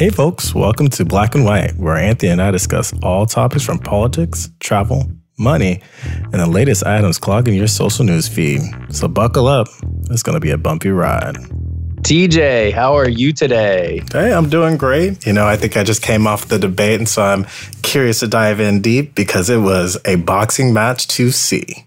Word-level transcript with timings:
Hey, 0.00 0.08
folks, 0.08 0.54
welcome 0.54 0.88
to 0.88 1.04
Black 1.04 1.34
and 1.34 1.44
White, 1.44 1.76
where 1.76 1.94
Anthony 1.94 2.32
and 2.32 2.40
I 2.40 2.50
discuss 2.50 2.90
all 3.02 3.26
topics 3.26 3.62
from 3.62 3.78
politics, 3.78 4.48
travel, 4.58 5.12
money, 5.38 5.82
and 6.02 6.40
the 6.40 6.46
latest 6.46 6.86
items 6.86 7.18
clogging 7.18 7.52
your 7.52 7.66
social 7.66 8.06
news 8.06 8.26
feed. 8.26 8.62
So 8.88 9.08
buckle 9.08 9.46
up, 9.46 9.68
it's 10.08 10.22
going 10.22 10.36
to 10.36 10.40
be 10.40 10.52
a 10.52 10.56
bumpy 10.56 10.88
ride. 10.88 11.36
TJ, 12.00 12.72
how 12.72 12.96
are 12.96 13.10
you 13.10 13.34
today? 13.34 14.00
Hey, 14.10 14.32
I'm 14.32 14.48
doing 14.48 14.78
great. 14.78 15.26
You 15.26 15.34
know, 15.34 15.46
I 15.46 15.58
think 15.58 15.76
I 15.76 15.84
just 15.84 16.00
came 16.00 16.26
off 16.26 16.48
the 16.48 16.58
debate, 16.58 16.98
and 16.98 17.06
so 17.06 17.22
I'm 17.22 17.44
curious 17.82 18.20
to 18.20 18.26
dive 18.26 18.58
in 18.58 18.80
deep 18.80 19.14
because 19.14 19.50
it 19.50 19.58
was 19.58 19.98
a 20.06 20.14
boxing 20.14 20.72
match 20.72 21.08
to 21.08 21.30
see 21.30 21.84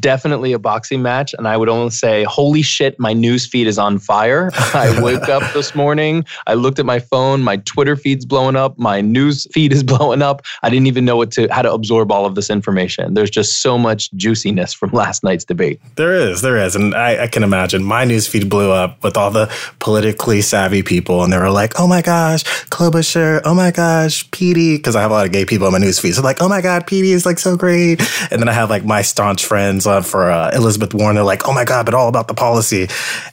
definitely 0.00 0.52
a 0.52 0.58
boxing 0.58 1.02
match. 1.02 1.34
And 1.36 1.48
I 1.48 1.56
would 1.56 1.68
only 1.68 1.90
say, 1.90 2.24
holy 2.24 2.62
shit, 2.62 2.98
my 2.98 3.12
news 3.12 3.46
feed 3.46 3.66
is 3.66 3.78
on 3.78 3.98
fire. 3.98 4.50
I 4.74 5.00
woke 5.00 5.28
up 5.28 5.52
this 5.52 5.74
morning, 5.74 6.24
I 6.46 6.54
looked 6.54 6.78
at 6.78 6.86
my 6.86 6.98
phone, 6.98 7.42
my 7.42 7.56
Twitter 7.58 7.96
feed's 7.96 8.24
blowing 8.24 8.56
up, 8.56 8.78
my 8.78 9.00
news 9.00 9.46
feed 9.52 9.72
is 9.72 9.82
blowing 9.92 10.22
up. 10.22 10.42
I 10.62 10.70
didn't 10.70 10.86
even 10.86 11.04
know 11.04 11.16
what 11.16 11.30
to 11.32 11.48
how 11.50 11.62
to 11.62 11.72
absorb 11.72 12.12
all 12.12 12.26
of 12.26 12.34
this 12.34 12.50
information. 12.50 13.14
There's 13.14 13.30
just 13.30 13.62
so 13.62 13.78
much 13.78 14.12
juiciness 14.12 14.72
from 14.72 14.90
last 14.92 15.24
night's 15.24 15.44
debate. 15.44 15.80
There 15.96 16.14
is, 16.14 16.42
there 16.42 16.56
is. 16.56 16.76
And 16.76 16.94
I, 16.94 17.24
I 17.24 17.26
can 17.26 17.42
imagine 17.42 17.82
my 17.84 18.04
news 18.04 18.26
feed 18.26 18.48
blew 18.48 18.70
up 18.70 19.02
with 19.02 19.16
all 19.16 19.30
the 19.30 19.52
politically 19.78 20.40
savvy 20.40 20.82
people 20.82 21.22
and 21.22 21.32
they 21.32 21.38
were 21.38 21.50
like, 21.50 21.78
oh 21.78 21.86
my 21.86 22.02
gosh, 22.02 22.44
Klobuchar, 22.70 23.42
oh 23.44 23.54
my 23.54 23.70
gosh, 23.70 24.30
Petey, 24.30 24.76
because 24.76 24.96
I 24.96 25.02
have 25.02 25.10
a 25.10 25.14
lot 25.14 25.26
of 25.26 25.32
gay 25.32 25.44
people 25.44 25.66
on 25.66 25.72
my 25.72 25.78
news 25.78 25.98
feed. 25.98 26.12
So 26.12 26.22
like, 26.22 26.42
oh 26.42 26.48
my 26.48 26.60
God, 26.60 26.86
Petey 26.86 27.12
is 27.12 27.24
like 27.24 27.38
so 27.38 27.56
great. 27.56 28.00
And 28.30 28.40
then 28.40 28.48
I 28.48 28.52
have 28.52 28.70
like 28.70 28.84
my 28.84 29.02
staunch 29.02 29.44
friends 29.46 29.85
uh, 29.86 30.02
for 30.02 30.30
uh, 30.30 30.50
Elizabeth 30.54 30.94
Warren. 30.94 31.16
They're 31.16 31.24
like, 31.24 31.46
oh 31.48 31.52
my 31.52 31.64
God, 31.64 31.86
but 31.86 31.94
all 31.94 32.08
about 32.08 32.28
the 32.28 32.34
policy. 32.34 32.88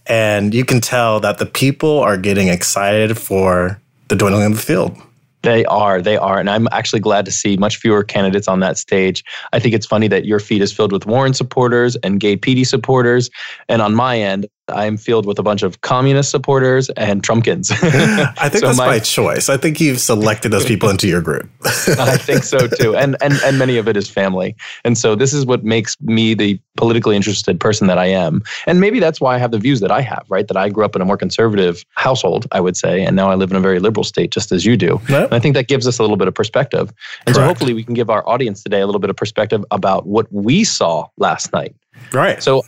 And 0.05 0.53
you 0.53 0.65
can 0.65 0.81
tell 0.81 1.19
that 1.21 1.37
the 1.37 1.45
people 1.45 1.99
are 1.99 2.17
getting 2.17 2.47
excited 2.47 3.17
for 3.17 3.81
the 4.07 4.15
dwindling 4.15 4.45
of 4.45 4.55
the 4.55 4.61
field. 4.61 4.97
They 5.43 5.65
are, 5.65 6.01
they 6.01 6.15
are. 6.15 6.39
And 6.39 6.49
I'm 6.49 6.67
actually 6.71 7.01
glad 7.01 7.25
to 7.25 7.31
see 7.31 7.57
much 7.57 7.75
fewer 7.75 8.03
candidates 8.03 8.47
on 8.47 8.61
that 8.61 8.77
stage. 8.77 9.23
I 9.51 9.59
think 9.59 9.75
it's 9.75 9.85
funny 9.85 10.07
that 10.07 10.25
your 10.25 10.39
feed 10.39 10.61
is 10.61 10.71
filled 10.71 10.93
with 10.93 11.05
Warren 11.05 11.33
supporters 11.33 11.97
and 11.97 12.19
gay 12.19 12.37
Petey 12.37 12.63
supporters. 12.63 13.29
And 13.67 13.81
on 13.81 13.93
my 13.93 14.17
end, 14.17 14.47
I'm 14.69 14.95
filled 14.97 15.25
with 15.25 15.39
a 15.39 15.43
bunch 15.43 15.61
of 15.61 15.81
communist 15.81 16.31
supporters 16.31 16.89
and 16.91 17.21
Trumpkins. 17.21 17.71
I 18.37 18.49
think 18.49 18.61
so 18.61 18.67
that's 18.67 18.77
my, 18.77 18.87
by 18.87 18.99
choice. 18.99 19.49
I 19.49 19.57
think 19.57 19.81
you've 19.81 19.99
selected 19.99 20.49
those 20.49 20.65
people 20.65 20.89
into 20.89 21.07
your 21.07 21.21
group. 21.21 21.49
I 21.65 22.17
think 22.17 22.43
so 22.43 22.67
too. 22.67 22.95
And, 22.95 23.17
and, 23.21 23.33
and 23.43 23.59
many 23.59 23.77
of 23.77 23.87
it 23.87 23.97
is 23.97 24.09
family. 24.09 24.55
And 24.85 24.97
so 24.97 25.15
this 25.15 25.33
is 25.33 25.45
what 25.45 25.63
makes 25.63 25.99
me 26.01 26.33
the 26.33 26.59
politically 26.77 27.15
interested 27.15 27.59
person 27.59 27.87
that 27.87 27.97
I 27.97 28.05
am. 28.05 28.41
And 28.65 28.79
maybe 28.79 28.99
that's 28.99 29.19
why 29.19 29.35
I 29.35 29.37
have 29.37 29.51
the 29.51 29.59
views 29.59 29.81
that 29.81 29.91
I 29.91 30.01
have, 30.01 30.25
right? 30.29 30.47
That 30.47 30.57
I 30.57 30.69
grew 30.69 30.85
up 30.85 30.95
in 30.95 31.01
a 31.01 31.05
more 31.05 31.17
conservative 31.17 31.83
household, 31.95 32.47
I 32.51 32.61
would 32.61 32.77
say. 32.77 33.03
And 33.05 33.15
now 33.15 33.29
I 33.29 33.35
live 33.35 33.51
in 33.51 33.57
a 33.57 33.61
very 33.61 33.79
liberal 33.79 34.05
state, 34.05 34.31
just 34.31 34.51
as 34.51 34.65
you 34.65 34.77
do. 34.77 34.99
Yep. 35.09 35.25
And 35.25 35.33
I 35.33 35.39
think 35.39 35.55
that 35.55 35.67
gives 35.67 35.87
us 35.87 35.99
a 35.99 36.01
little 36.01 36.17
bit 36.17 36.27
of 36.27 36.33
perspective. 36.33 36.93
And 37.25 37.35
Correct. 37.35 37.37
so 37.37 37.43
hopefully 37.43 37.73
we 37.73 37.83
can 37.83 37.93
give 37.93 38.09
our 38.09 38.27
audience 38.27 38.63
today 38.63 38.79
a 38.79 38.85
little 38.85 39.01
bit 39.01 39.09
of 39.09 39.17
perspective 39.17 39.65
about 39.71 40.07
what 40.07 40.31
we 40.31 40.63
saw 40.63 41.07
last 41.17 41.51
night. 41.51 41.75
Right. 42.11 42.41
So 42.41 42.63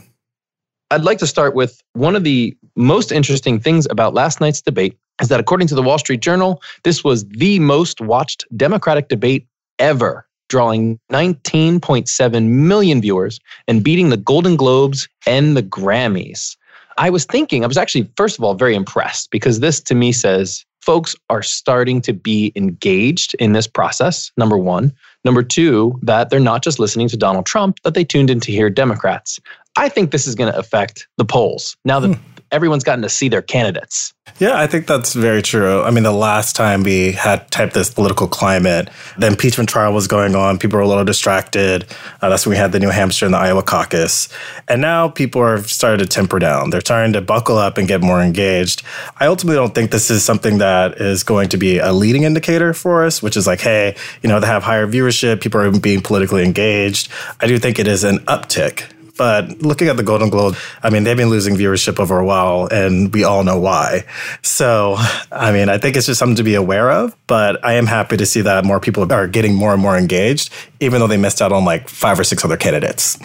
I'd 0.95 1.03
like 1.03 1.17
to 1.17 1.27
start 1.27 1.55
with 1.55 1.83
one 1.91 2.15
of 2.15 2.23
the 2.23 2.55
most 2.77 3.11
interesting 3.11 3.59
things 3.59 3.85
about 3.91 4.13
last 4.13 4.39
night's 4.39 4.61
debate 4.61 4.97
is 5.21 5.27
that 5.27 5.41
according 5.41 5.67
to 5.67 5.75
the 5.75 5.81
Wall 5.81 5.97
Street 5.97 6.21
Journal, 6.21 6.61
this 6.85 7.03
was 7.03 7.25
the 7.25 7.59
most 7.59 7.99
watched 7.99 8.45
Democratic 8.55 9.09
debate 9.09 9.45
ever, 9.77 10.25
drawing 10.47 10.97
19.7 11.11 12.47
million 12.47 13.01
viewers 13.01 13.41
and 13.67 13.83
beating 13.83 14.07
the 14.07 14.15
Golden 14.15 14.55
Globes 14.55 15.09
and 15.27 15.57
the 15.57 15.63
Grammys. 15.63 16.55
I 16.97 17.09
was 17.09 17.25
thinking, 17.25 17.65
I 17.65 17.67
was 17.67 17.77
actually, 17.77 18.09
first 18.15 18.37
of 18.37 18.45
all, 18.45 18.53
very 18.53 18.73
impressed 18.73 19.31
because 19.31 19.59
this 19.59 19.81
to 19.81 19.95
me 19.95 20.13
says 20.13 20.65
folks 20.79 21.13
are 21.29 21.41
starting 21.41 21.99
to 22.03 22.13
be 22.13 22.53
engaged 22.55 23.35
in 23.37 23.51
this 23.51 23.67
process, 23.67 24.31
number 24.37 24.57
one. 24.57 24.93
Number 25.25 25.43
two, 25.43 25.99
that 26.03 26.29
they're 26.29 26.39
not 26.39 26.63
just 26.63 26.79
listening 26.79 27.09
to 27.09 27.17
Donald 27.17 27.47
Trump, 27.47 27.81
that 27.83 27.95
they 27.95 28.05
tuned 28.05 28.29
in 28.29 28.39
to 28.39 28.51
hear 28.51 28.69
Democrats. 28.69 29.41
I 29.75 29.89
think 29.89 30.11
this 30.11 30.27
is 30.27 30.35
going 30.35 30.51
to 30.51 30.57
affect 30.57 31.07
the 31.17 31.25
polls 31.25 31.75
now 31.83 31.99
that 31.99 32.15
hmm. 32.15 32.21
everyone's 32.51 32.83
gotten 32.83 33.01
to 33.01 33.09
see 33.09 33.29
their 33.29 33.41
candidates. 33.41 34.13
Yeah, 34.39 34.59
I 34.59 34.67
think 34.67 34.85
that's 34.85 35.13
very 35.13 35.41
true. 35.41 35.81
I 35.83 35.91
mean, 35.91 36.03
the 36.03 36.11
last 36.11 36.55
time 36.57 36.83
we 36.83 37.13
had 37.13 37.49
typed 37.51 37.73
this 37.73 37.89
political 37.89 38.27
climate, 38.27 38.89
the 39.17 39.27
impeachment 39.27 39.69
trial 39.69 39.93
was 39.93 40.07
going 40.07 40.35
on. 40.35 40.57
People 40.57 40.77
were 40.77 40.83
a 40.83 40.87
little 40.87 41.05
distracted. 41.05 41.85
Uh, 42.21 42.29
that's 42.29 42.45
when 42.45 42.51
we 42.51 42.57
had 42.57 42.73
the 42.73 42.79
New 42.79 42.89
Hampshire 42.89 43.25
and 43.25 43.33
the 43.33 43.37
Iowa 43.37 43.63
caucus. 43.63 44.27
And 44.67 44.81
now 44.81 45.07
people 45.07 45.41
are 45.41 45.63
starting 45.63 46.05
to 46.05 46.05
temper 46.05 46.39
down. 46.39 46.69
They're 46.69 46.81
starting 46.81 47.13
to 47.13 47.21
buckle 47.21 47.57
up 47.57 47.77
and 47.77 47.87
get 47.87 48.01
more 48.01 48.21
engaged. 48.21 48.83
I 49.17 49.27
ultimately 49.27 49.55
don't 49.55 49.73
think 49.73 49.91
this 49.91 50.09
is 50.09 50.25
something 50.25 50.57
that 50.57 50.99
is 50.99 51.23
going 51.23 51.49
to 51.49 51.57
be 51.57 51.77
a 51.77 51.93
leading 51.93 52.23
indicator 52.23 52.73
for 52.73 53.05
us, 53.05 53.21
which 53.21 53.37
is 53.37 53.47
like, 53.47 53.61
hey, 53.61 53.95
you 54.21 54.27
know, 54.27 54.41
they 54.41 54.47
have 54.47 54.63
higher 54.63 54.87
viewership, 54.87 55.39
people 55.39 55.61
are 55.61 55.71
being 55.71 56.01
politically 56.01 56.43
engaged. 56.43 57.09
I 57.39 57.47
do 57.47 57.57
think 57.57 57.79
it 57.79 57.87
is 57.87 58.03
an 58.03 58.17
uptick 58.25 58.85
but 59.17 59.61
looking 59.61 59.87
at 59.87 59.97
the 59.97 60.03
Golden 60.03 60.29
Globe, 60.29 60.55
I 60.83 60.89
mean, 60.89 61.03
they've 61.03 61.17
been 61.17 61.29
losing 61.29 61.55
viewership 61.55 61.99
over 61.99 62.19
a 62.19 62.25
while, 62.25 62.67
and 62.71 63.13
we 63.13 63.23
all 63.23 63.43
know 63.43 63.59
why. 63.59 64.03
So, 64.41 64.95
I 65.31 65.51
mean, 65.51 65.69
I 65.69 65.77
think 65.77 65.95
it's 65.95 66.05
just 66.05 66.19
something 66.19 66.35
to 66.35 66.43
be 66.43 66.55
aware 66.55 66.91
of. 66.91 67.15
But 67.27 67.63
I 67.63 67.73
am 67.73 67.85
happy 67.85 68.17
to 68.17 68.25
see 68.25 68.41
that 68.41 68.65
more 68.65 68.79
people 68.79 69.11
are 69.11 69.27
getting 69.27 69.55
more 69.55 69.73
and 69.73 69.81
more 69.81 69.97
engaged, 69.97 70.51
even 70.79 70.99
though 70.99 71.07
they 71.07 71.17
missed 71.17 71.41
out 71.41 71.51
on 71.51 71.65
like 71.65 71.87
five 71.87 72.19
or 72.19 72.23
six 72.23 72.43
other 72.43 72.57
candidates. 72.57 73.17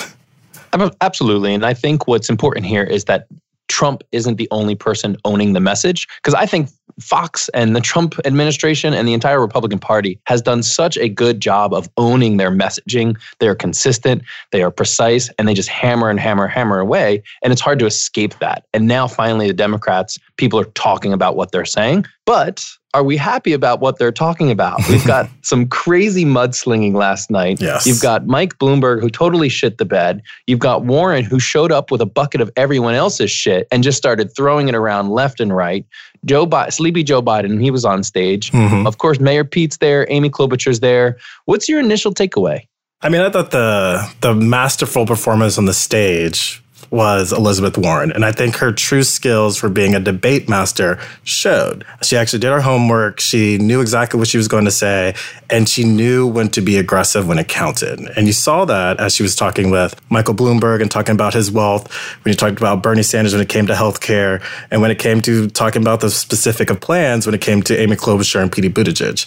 Absolutely. 1.00 1.52
And 1.54 1.66
I 1.66 1.74
think 1.74 2.06
what's 2.06 2.30
important 2.30 2.66
here 2.66 2.84
is 2.84 3.06
that 3.06 3.26
Trump 3.68 4.02
isn't 4.12 4.36
the 4.36 4.48
only 4.50 4.74
person 4.74 5.16
owning 5.24 5.52
the 5.52 5.60
message. 5.60 6.06
Because 6.16 6.34
I 6.34 6.46
think 6.46 6.68
Fox 7.00 7.48
and 7.54 7.74
the 7.74 7.80
Trump 7.80 8.14
administration 8.24 8.94
and 8.94 9.06
the 9.06 9.12
entire 9.12 9.40
Republican 9.40 9.78
Party 9.78 10.20
has 10.26 10.42
done 10.42 10.62
such 10.62 10.96
a 10.98 11.08
good 11.08 11.40
job 11.40 11.72
of 11.72 11.88
owning 11.96 12.36
their 12.36 12.50
messaging. 12.50 13.18
They 13.38 13.48
are 13.48 13.54
consistent, 13.54 14.22
they 14.52 14.62
are 14.62 14.70
precise, 14.70 15.30
and 15.38 15.48
they 15.48 15.54
just 15.54 15.68
hammer 15.68 16.10
and 16.10 16.20
hammer, 16.20 16.46
hammer 16.46 16.78
away. 16.78 17.22
And 17.42 17.52
it's 17.52 17.62
hard 17.62 17.78
to 17.80 17.86
escape 17.86 18.38
that. 18.38 18.64
And 18.72 18.86
now 18.86 19.06
finally, 19.06 19.46
the 19.46 19.54
Democrats, 19.54 20.18
people 20.36 20.58
are 20.58 20.64
talking 20.64 21.12
about 21.12 21.36
what 21.36 21.52
they're 21.52 21.64
saying. 21.64 22.06
But 22.26 22.64
are 22.92 23.04
we 23.04 23.16
happy 23.16 23.52
about 23.52 23.80
what 23.80 23.98
they're 23.98 24.12
talking 24.12 24.50
about? 24.50 24.80
We've 24.88 25.06
got 25.06 25.28
some 25.42 25.68
crazy 25.68 26.24
mudslinging 26.24 26.94
last 26.94 27.30
night. 27.30 27.60
Yes. 27.60 27.86
You've 27.86 28.00
got 28.00 28.26
Mike 28.26 28.58
Bloomberg, 28.58 29.00
who 29.00 29.08
totally 29.08 29.48
shit 29.48 29.78
the 29.78 29.84
bed. 29.84 30.22
You've 30.46 30.58
got 30.58 30.84
Warren, 30.84 31.24
who 31.24 31.38
showed 31.38 31.70
up 31.70 31.90
with 31.90 32.00
a 32.00 32.06
bucket 32.06 32.40
of 32.40 32.50
everyone 32.56 32.94
else's 32.94 33.30
shit 33.30 33.68
and 33.70 33.82
just 33.84 33.96
started 33.96 34.34
throwing 34.34 34.68
it 34.68 34.74
around 34.74 35.10
left 35.10 35.40
and 35.40 35.54
right. 35.54 35.86
Joe 36.24 36.46
Biden, 36.46 36.72
sleepy 36.72 37.02
Joe 37.02 37.22
Biden, 37.22 37.62
he 37.62 37.70
was 37.70 37.84
on 37.84 38.02
stage. 38.02 38.50
Mm-hmm. 38.50 38.86
Of 38.86 38.98
course, 38.98 39.20
Mayor 39.20 39.44
Pete's 39.44 39.78
there, 39.78 40.06
Amy 40.10 40.28
Klobuchar's 40.28 40.80
there. 40.80 41.16
What's 41.44 41.68
your 41.68 41.80
initial 41.80 42.12
takeaway? 42.12 42.66
I 43.02 43.08
mean, 43.08 43.22
I 43.22 43.30
thought 43.30 43.50
the 43.50 44.06
the 44.20 44.34
masterful 44.34 45.06
performance 45.06 45.56
on 45.56 45.64
the 45.64 45.72
stage 45.72 46.62
was 46.90 47.32
Elizabeth 47.32 47.78
Warren. 47.78 48.12
And 48.12 48.24
I 48.24 48.32
think 48.32 48.56
her 48.56 48.72
true 48.72 49.02
skills 49.02 49.56
for 49.56 49.68
being 49.68 49.94
a 49.94 50.00
debate 50.00 50.48
master 50.48 50.98
showed. 51.22 51.84
She 52.02 52.16
actually 52.16 52.40
did 52.40 52.50
her 52.50 52.60
homework. 52.60 53.20
She 53.20 53.58
knew 53.58 53.80
exactly 53.80 54.18
what 54.18 54.28
she 54.28 54.36
was 54.36 54.48
going 54.48 54.64
to 54.64 54.70
say, 54.70 55.14
and 55.48 55.68
she 55.68 55.84
knew 55.84 56.26
when 56.26 56.48
to 56.50 56.60
be 56.60 56.78
aggressive 56.78 57.28
when 57.28 57.38
it 57.38 57.48
counted. 57.48 58.00
And 58.16 58.26
you 58.26 58.32
saw 58.32 58.64
that 58.64 58.98
as 58.98 59.14
she 59.14 59.22
was 59.22 59.36
talking 59.36 59.70
with 59.70 59.94
Michael 60.10 60.34
Bloomberg 60.34 60.82
and 60.82 60.90
talking 60.90 61.14
about 61.14 61.34
his 61.34 61.50
wealth, 61.50 61.92
when 62.24 62.32
you 62.32 62.36
talked 62.36 62.58
about 62.58 62.82
Bernie 62.82 63.02
Sanders 63.02 63.32
when 63.32 63.42
it 63.42 63.48
came 63.48 63.66
to 63.66 63.74
healthcare, 63.74 64.42
and 64.70 64.82
when 64.82 64.90
it 64.90 64.98
came 64.98 65.20
to 65.22 65.48
talking 65.48 65.82
about 65.82 66.00
the 66.00 66.10
specific 66.10 66.70
of 66.70 66.80
plans 66.80 67.26
when 67.26 67.34
it 67.34 67.40
came 67.40 67.62
to 67.62 67.78
Amy 67.78 67.96
Klobuchar 67.96 68.42
and 68.42 68.50
Pete 68.50 68.72
Buttigieg. 68.74 69.26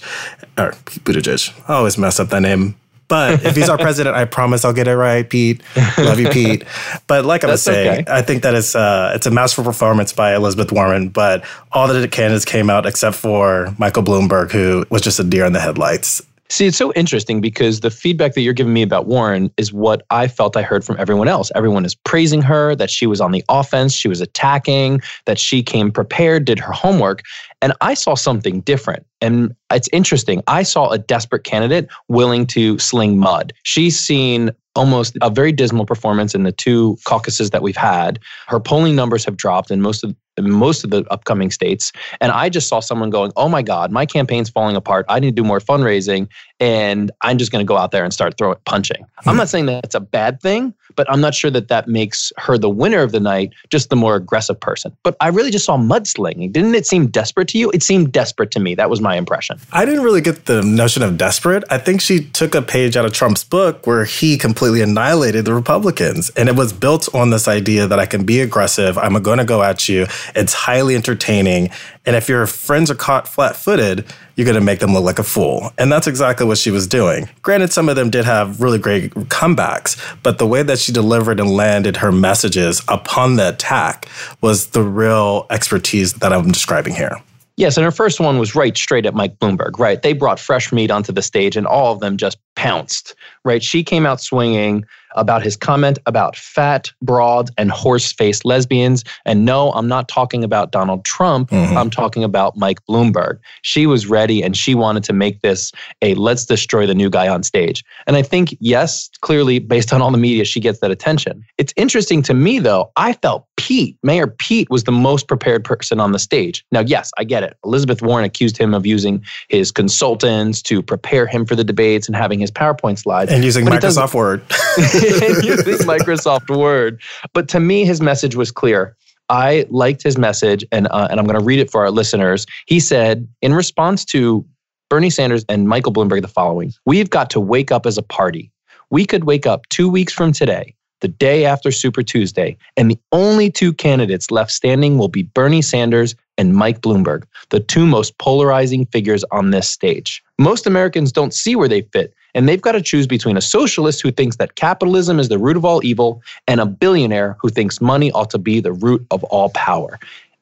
Er, 0.57 0.69
or 0.69 0.71
Pete 0.85 1.03
Buttigieg. 1.03 1.53
I 1.69 1.75
always 1.75 1.97
mess 1.97 2.19
up 2.19 2.29
that 2.29 2.41
name. 2.41 2.75
But 3.13 3.45
if 3.45 3.55
he's 3.55 3.69
our 3.69 3.77
president, 3.89 4.15
I 4.15 4.25
promise 4.25 4.65
I'll 4.65 4.73
get 4.73 4.87
it 4.87 4.95
right, 4.95 5.29
Pete. 5.29 5.61
Love 5.99 6.19
you, 6.19 6.29
Pete. 6.29 6.63
But 7.05 7.25
like 7.25 7.43
I 7.43 7.47
was 7.47 7.61
saying, 7.61 8.01
okay. 8.01 8.11
I 8.11 8.23
think 8.23 8.41
that 8.41 8.55
it's 8.55 8.75
uh, 8.75 9.11
it's 9.13 9.27
a 9.27 9.31
masterful 9.31 9.63
performance 9.63 10.11
by 10.11 10.33
Elizabeth 10.33 10.71
Warren. 10.71 11.09
But 11.09 11.45
all 11.73 11.87
the 11.87 12.07
candidates 12.07 12.43
came 12.43 12.71
out 12.71 12.87
except 12.87 13.15
for 13.15 13.71
Michael 13.77 14.01
Bloomberg, 14.01 14.51
who 14.51 14.83
was 14.89 15.03
just 15.03 15.19
a 15.19 15.23
deer 15.23 15.45
in 15.45 15.53
the 15.53 15.59
headlights. 15.59 16.23
See, 16.49 16.67
it's 16.67 16.77
so 16.77 16.93
interesting 16.93 17.41
because 17.41 17.79
the 17.79 17.89
feedback 17.89 18.33
that 18.33 18.41
you're 18.41 18.53
giving 18.53 18.73
me 18.73 18.83
about 18.83 19.07
Warren 19.07 19.51
is 19.57 19.73
what 19.73 20.05
I 20.11 20.27
felt 20.27 20.55
I 20.55 20.61
heard 20.61 20.83
from 20.83 20.97
everyone 20.99 21.27
else. 21.27 21.51
Everyone 21.55 21.83
is 21.83 21.95
praising 21.95 22.41
her, 22.43 22.75
that 22.75 22.91
she 22.91 23.07
was 23.07 23.21
on 23.21 23.31
the 23.31 23.43
offense, 23.49 23.95
she 23.95 24.07
was 24.07 24.21
attacking, 24.21 25.01
that 25.25 25.39
she 25.39 25.63
came 25.63 25.91
prepared, 25.91 26.45
did 26.45 26.59
her 26.59 26.71
homework. 26.71 27.23
And 27.63 27.71
I 27.79 27.93
saw 27.93 28.15
something 28.15 28.59
different. 28.59 29.05
And 29.21 29.55
it's 29.71 29.87
interesting. 29.93 30.43
I 30.47 30.63
saw 30.63 30.89
a 30.89 30.97
desperate 30.97 31.45
candidate 31.45 31.87
willing 32.09 32.45
to 32.47 32.77
sling 32.77 33.17
mud. 33.17 33.53
She's 33.63 33.97
seen 33.97 34.51
almost 34.75 35.17
a 35.21 35.29
very 35.29 35.53
dismal 35.53 35.85
performance 35.85 36.35
in 36.35 36.43
the 36.43 36.51
two 36.51 36.97
caucuses 37.05 37.51
that 37.51 37.61
we've 37.61 37.77
had. 37.77 38.19
Her 38.47 38.59
polling 38.59 38.97
numbers 38.97 39.23
have 39.23 39.37
dropped 39.37 39.71
and 39.71 39.81
most 39.81 40.03
of 40.03 40.13
most 40.41 40.83
of 40.83 40.89
the 40.89 41.05
upcoming 41.11 41.51
states. 41.51 41.91
And 42.19 42.31
I 42.31 42.49
just 42.49 42.67
saw 42.67 42.79
someone 42.79 43.09
going, 43.09 43.31
"Oh 43.35 43.49
my 43.49 43.61
God, 43.61 43.91
my 43.91 44.05
campaign's 44.05 44.49
falling 44.49 44.75
apart. 44.75 45.05
I 45.09 45.19
need 45.19 45.35
to 45.35 45.41
do 45.41 45.47
more 45.47 45.59
fundraising." 45.59 46.27
and 46.63 47.11
I'm 47.21 47.37
just 47.37 47.51
going 47.51 47.59
to 47.59 47.67
go 47.67 47.75
out 47.75 47.91
there 47.91 48.05
and 48.05 48.13
start 48.13 48.37
throwing 48.37 48.57
punching. 48.65 49.03
Hmm. 49.17 49.29
I'm 49.29 49.35
not 49.35 49.49
saying 49.49 49.65
that 49.65 49.83
it's 49.83 49.95
a 49.95 49.99
bad 49.99 50.41
thing, 50.41 50.73
but 50.95 51.11
I'm 51.11 51.19
not 51.19 51.35
sure 51.35 51.51
that 51.51 51.67
that 51.67 51.89
makes 51.89 52.31
her 52.37 52.57
the 52.57 52.69
winner 52.69 53.01
of 53.01 53.11
the 53.11 53.19
night, 53.19 53.51
just 53.69 53.89
the 53.89 53.97
more 53.97 54.15
aggressive 54.15 54.57
person. 54.57 54.95
But 55.03 55.17
I 55.19 55.27
really 55.27 55.51
just 55.51 55.65
saw 55.65 55.77
mudslinging. 55.77 56.53
Didn't 56.53 56.73
it 56.73 56.87
seem 56.87 57.07
desperate 57.07 57.49
to 57.49 57.57
you? 57.57 57.69
It 57.71 57.83
seemed 57.83 58.13
desperate 58.13 58.49
to 58.51 58.61
me. 58.61 58.75
That 58.75 58.89
was 58.89 59.01
my 59.01 59.17
impression. 59.17 59.59
I 59.73 59.83
didn't 59.83 60.03
really 60.03 60.21
get 60.21 60.45
the 60.45 60.61
notion 60.61 61.03
of 61.03 61.17
desperate. 61.17 61.65
I 61.69 61.79
think 61.79 61.99
she 61.99 62.23
took 62.29 62.55
a 62.55 62.61
page 62.61 62.95
out 62.95 63.03
of 63.03 63.11
Trump's 63.11 63.43
book 63.43 63.85
where 63.85 64.05
he 64.05 64.37
completely 64.37 64.81
annihilated 64.81 65.43
the 65.43 65.53
Republicans. 65.53 66.29
And 66.37 66.47
it 66.47 66.55
was 66.55 66.71
built 66.71 67.13
on 67.13 67.29
this 67.31 67.49
idea 67.49 67.87
that 67.87 67.99
I 67.99 68.05
can 68.05 68.25
be 68.25 68.39
aggressive. 68.39 68.97
I'm 68.97 69.21
going 69.21 69.39
to 69.39 69.45
go 69.45 69.63
at 69.63 69.89
you. 69.89 70.07
It's 70.35 70.53
highly 70.53 70.95
entertaining. 70.95 71.69
And 72.05 72.15
if 72.15 72.27
your 72.27 72.45
friends 72.47 72.91
are 72.91 72.95
caught 72.95 73.27
flat 73.27 73.55
footed, 73.55 74.05
you're 74.35 74.45
going 74.45 74.55
to 74.55 74.61
make 74.61 74.79
them 74.79 74.93
look 74.93 75.03
like 75.03 75.19
a 75.19 75.23
fool. 75.23 75.71
And 75.77 75.91
that's 75.91 76.07
exactly 76.07 76.45
what 76.45 76.57
she 76.57 76.71
was 76.71 76.87
doing. 76.87 77.29
Granted, 77.41 77.71
some 77.71 77.89
of 77.89 77.95
them 77.95 78.09
did 78.09 78.25
have 78.25 78.61
really 78.61 78.79
great 78.79 79.13
comebacks, 79.29 79.99
but 80.23 80.37
the 80.37 80.47
way 80.47 80.63
that 80.63 80.79
she 80.79 80.91
delivered 80.91 81.39
and 81.39 81.51
landed 81.51 81.97
her 81.97 82.11
messages 82.11 82.81
upon 82.87 83.35
the 83.35 83.49
attack 83.49 84.07
was 84.41 84.67
the 84.67 84.83
real 84.83 85.45
expertise 85.49 86.13
that 86.13 86.33
I'm 86.33 86.51
describing 86.51 86.95
here. 86.95 87.17
Yes, 87.55 87.77
and 87.77 87.83
her 87.83 87.91
first 87.91 88.19
one 88.19 88.39
was 88.39 88.55
right 88.55 88.75
straight 88.75 89.05
at 89.05 89.13
Mike 89.13 89.37
Bloomberg, 89.37 89.77
right? 89.77 90.01
They 90.01 90.13
brought 90.13 90.39
fresh 90.39 90.71
meat 90.71 90.89
onto 90.89 91.11
the 91.11 91.21
stage 91.21 91.55
and 91.55 91.67
all 91.67 91.93
of 91.93 91.99
them 91.99 92.17
just 92.17 92.39
pounced, 92.55 93.13
right? 93.45 93.61
She 93.61 93.83
came 93.83 94.07
out 94.07 94.19
swinging 94.19 94.85
about 95.15 95.43
his 95.43 95.55
comment 95.55 95.99
about 96.05 96.35
fat, 96.35 96.91
broad, 97.01 97.49
and 97.57 97.71
horse 97.71 98.11
faced 98.11 98.45
lesbians. 98.45 99.03
And 99.25 99.45
no, 99.45 99.71
I'm 99.73 99.87
not 99.87 100.07
talking 100.07 100.43
about 100.43 100.71
Donald 100.71 101.05
Trump. 101.05 101.49
Mm-hmm. 101.49 101.77
I'm 101.77 101.89
talking 101.89 102.23
about 102.23 102.57
Mike 102.57 102.79
Bloomberg. 102.87 103.39
She 103.61 103.85
was 103.87 104.07
ready 104.07 104.43
and 104.43 104.55
she 104.55 104.75
wanted 104.75 105.03
to 105.05 105.13
make 105.13 105.41
this 105.41 105.71
a 106.01 106.15
let's 106.15 106.45
destroy 106.45 106.85
the 106.85 106.95
new 106.95 107.09
guy 107.09 107.27
on 107.27 107.43
stage. 107.43 107.83
And 108.07 108.15
I 108.15 108.21
think, 108.21 108.55
yes, 108.59 109.09
clearly, 109.21 109.59
based 109.59 109.93
on 109.93 110.01
all 110.01 110.11
the 110.11 110.17
media, 110.17 110.45
she 110.45 110.59
gets 110.59 110.79
that 110.79 110.91
attention. 110.91 111.43
It's 111.57 111.73
interesting 111.75 112.21
to 112.23 112.33
me, 112.33 112.59
though, 112.59 112.91
I 112.95 113.13
felt 113.13 113.47
Pete, 113.57 113.97
Mayor 114.03 114.27
Pete, 114.27 114.69
was 114.69 114.83
the 114.83 114.91
most 114.91 115.27
prepared 115.27 115.63
person 115.63 115.99
on 115.99 116.11
the 116.11 116.19
stage. 116.19 116.65
Now, 116.71 116.81
yes, 116.81 117.11
I 117.17 117.23
get 117.23 117.43
it. 117.43 117.57
Elizabeth 117.63 118.01
Warren 118.01 118.25
accused 118.25 118.57
him 118.57 118.73
of 118.73 118.85
using 118.85 119.23
his 119.49 119.71
consultants 119.71 120.61
to 120.63 120.81
prepare 120.81 121.25
him 121.27 121.45
for 121.45 121.55
the 121.55 121.63
debates 121.63 122.07
and 122.07 122.15
having 122.15 122.39
his 122.39 122.51
PowerPoint 122.51 122.99
slides. 122.99 123.31
And 123.31 123.43
using 123.43 123.65
Microsoft 123.65 124.13
Word. 124.13 124.43
using 125.43 125.87
Microsoft 125.87 126.55
Word. 126.55 127.01
But 127.33 127.47
to 127.49 127.59
me, 127.59 127.85
his 127.85 128.01
message 128.01 128.35
was 128.35 128.51
clear. 128.51 128.95
I 129.29 129.65
liked 129.69 130.03
his 130.03 130.17
message, 130.17 130.65
and, 130.71 130.87
uh, 130.87 131.07
and 131.09 131.19
I'm 131.19 131.25
going 131.25 131.39
to 131.39 131.45
read 131.45 131.59
it 131.59 131.71
for 131.71 131.81
our 131.81 131.91
listeners. 131.91 132.45
He 132.65 132.79
said, 132.79 133.27
in 133.41 133.53
response 133.53 134.05
to 134.05 134.45
Bernie 134.89 135.09
Sanders 135.09 135.45
and 135.49 135.67
Michael 135.67 135.93
Bloomberg, 135.93 136.21
the 136.21 136.27
following 136.27 136.73
We've 136.85 137.09
got 137.09 137.29
to 137.31 137.39
wake 137.39 137.71
up 137.71 137.85
as 137.85 137.97
a 137.97 138.03
party. 138.03 138.51
We 138.89 139.05
could 139.05 139.23
wake 139.23 139.47
up 139.47 139.67
two 139.69 139.89
weeks 139.89 140.13
from 140.13 140.33
today, 140.33 140.75
the 141.01 141.07
day 141.07 141.45
after 141.45 141.71
Super 141.71 142.03
Tuesday, 142.03 142.57
and 142.77 142.91
the 142.91 142.99
only 143.11 143.49
two 143.49 143.73
candidates 143.73 144.29
left 144.29 144.51
standing 144.51 144.97
will 144.97 145.07
be 145.07 145.23
Bernie 145.23 145.61
Sanders 145.61 146.15
and 146.37 146.55
Mike 146.55 146.81
Bloomberg, 146.81 147.23
the 147.49 147.59
two 147.59 147.85
most 147.85 148.17
polarizing 148.17 148.85
figures 148.87 149.23
on 149.31 149.51
this 149.51 149.69
stage. 149.69 150.21
Most 150.37 150.67
Americans 150.67 151.11
don't 151.11 151.33
see 151.33 151.55
where 151.55 151.67
they 151.67 151.81
fit 151.81 152.13
and 152.35 152.47
they've 152.47 152.61
got 152.61 152.73
to 152.73 152.81
choose 152.81 153.07
between 153.07 153.37
a 153.37 153.41
socialist 153.41 154.01
who 154.01 154.11
thinks 154.11 154.37
that 154.37 154.55
capitalism 154.55 155.19
is 155.19 155.29
the 155.29 155.37
root 155.37 155.57
of 155.57 155.65
all 155.65 155.83
evil 155.83 156.21
and 156.47 156.59
a 156.59 156.65
billionaire 156.65 157.37
who 157.39 157.49
thinks 157.49 157.81
money 157.81 158.11
ought 158.11 158.29
to 158.31 158.37
be 158.37 158.59
the 158.59 158.73
root 158.73 159.05
of 159.11 159.23
all 159.25 159.49
power. 159.49 159.99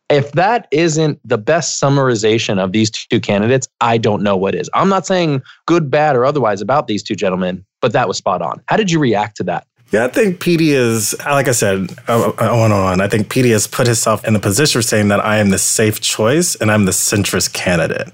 If 0.10 0.34
that 0.34 0.68
isn't 0.72 1.20
the 1.24 1.38
best 1.38 1.82
summarization 1.82 2.62
of 2.62 2.74
these 2.74 2.92
two 2.92 3.22
candidates, 3.22 3.70
I 3.80 3.98
don't 3.98 4.22
know 4.24 4.36
what 4.36 4.56
is. 4.56 4.70
I'm 4.74 4.90
not 4.90 5.06
saying 5.06 5.42
good, 5.68 5.90
bad, 5.90 6.18
or 6.18 6.26
otherwise 6.26 6.60
about 6.62 6.88
these 6.88 7.02
two 7.02 7.16
gentlemen, 7.16 7.66
but 7.80 7.94
that 7.94 8.10
was 8.10 8.18
spot 8.18 8.42
on. 8.42 8.62
How 8.68 8.76
did 8.76 8.92
you 8.92 9.00
react 9.00 9.38
to 9.38 9.44
that? 9.44 9.66
Yeah, 9.92 10.06
I 10.06 10.08
think 10.08 10.40
Petey 10.40 10.72
is, 10.72 11.14
like 11.26 11.50
I 11.50 11.52
said, 11.52 11.98
uh, 12.08 12.32
uh, 12.40 12.56
on 12.56 12.72
and 12.72 12.74
on. 12.74 13.02
I 13.02 13.10
think 13.10 13.30
Petey 13.30 13.52
has 13.52 13.68
put 13.68 13.88
himself 13.88 14.24
in 14.26 14.34
the 14.34 14.40
position 14.40 14.80
of 14.80 14.86
saying 14.86 15.10
that 15.10 15.24
I 15.24 15.38
am 15.38 15.50
the 15.50 15.58
safe 15.58 16.00
choice 16.00 16.56
and 16.56 16.72
I'm 16.72 16.86
the 16.86 16.94
centrist 16.94 17.52
candidate. 17.52 18.10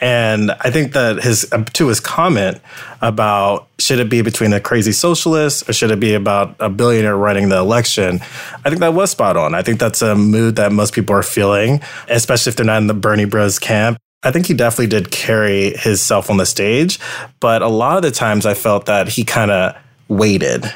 And 0.00 0.50
I 0.52 0.70
think 0.70 0.92
that 0.92 1.22
his 1.22 1.46
uh, 1.52 1.64
to 1.74 1.88
his 1.88 2.00
comment 2.00 2.60
about 3.02 3.68
should 3.78 3.98
it 3.98 4.08
be 4.08 4.22
between 4.22 4.52
a 4.52 4.60
crazy 4.60 4.92
socialist 4.92 5.68
or 5.68 5.72
should 5.72 5.90
it 5.90 6.00
be 6.00 6.14
about 6.14 6.56
a 6.58 6.70
billionaire 6.70 7.16
running 7.16 7.50
the 7.50 7.58
election, 7.58 8.20
I 8.64 8.70
think 8.70 8.80
that 8.80 8.94
was 8.94 9.10
spot 9.10 9.36
on. 9.36 9.54
I 9.54 9.62
think 9.62 9.78
that's 9.78 10.00
a 10.00 10.14
mood 10.14 10.56
that 10.56 10.72
most 10.72 10.94
people 10.94 11.14
are 11.14 11.22
feeling, 11.22 11.80
especially 12.08 12.50
if 12.50 12.56
they're 12.56 12.66
not 12.66 12.78
in 12.78 12.86
the 12.86 12.94
Bernie 12.94 13.26
Bros 13.26 13.58
camp. 13.58 13.98
I 14.22 14.30
think 14.30 14.46
he 14.46 14.54
definitely 14.54 14.88
did 14.88 15.10
carry 15.10 15.72
himself 15.76 16.28
on 16.28 16.36
the 16.36 16.44
stage, 16.44 16.98
but 17.40 17.62
a 17.62 17.68
lot 17.68 17.96
of 17.96 18.02
the 18.02 18.10
times 18.10 18.44
I 18.44 18.54
felt 18.54 18.86
that 18.86 19.08
he 19.08 19.24
kind 19.24 19.50
of 19.50 19.76
waited 20.08 20.70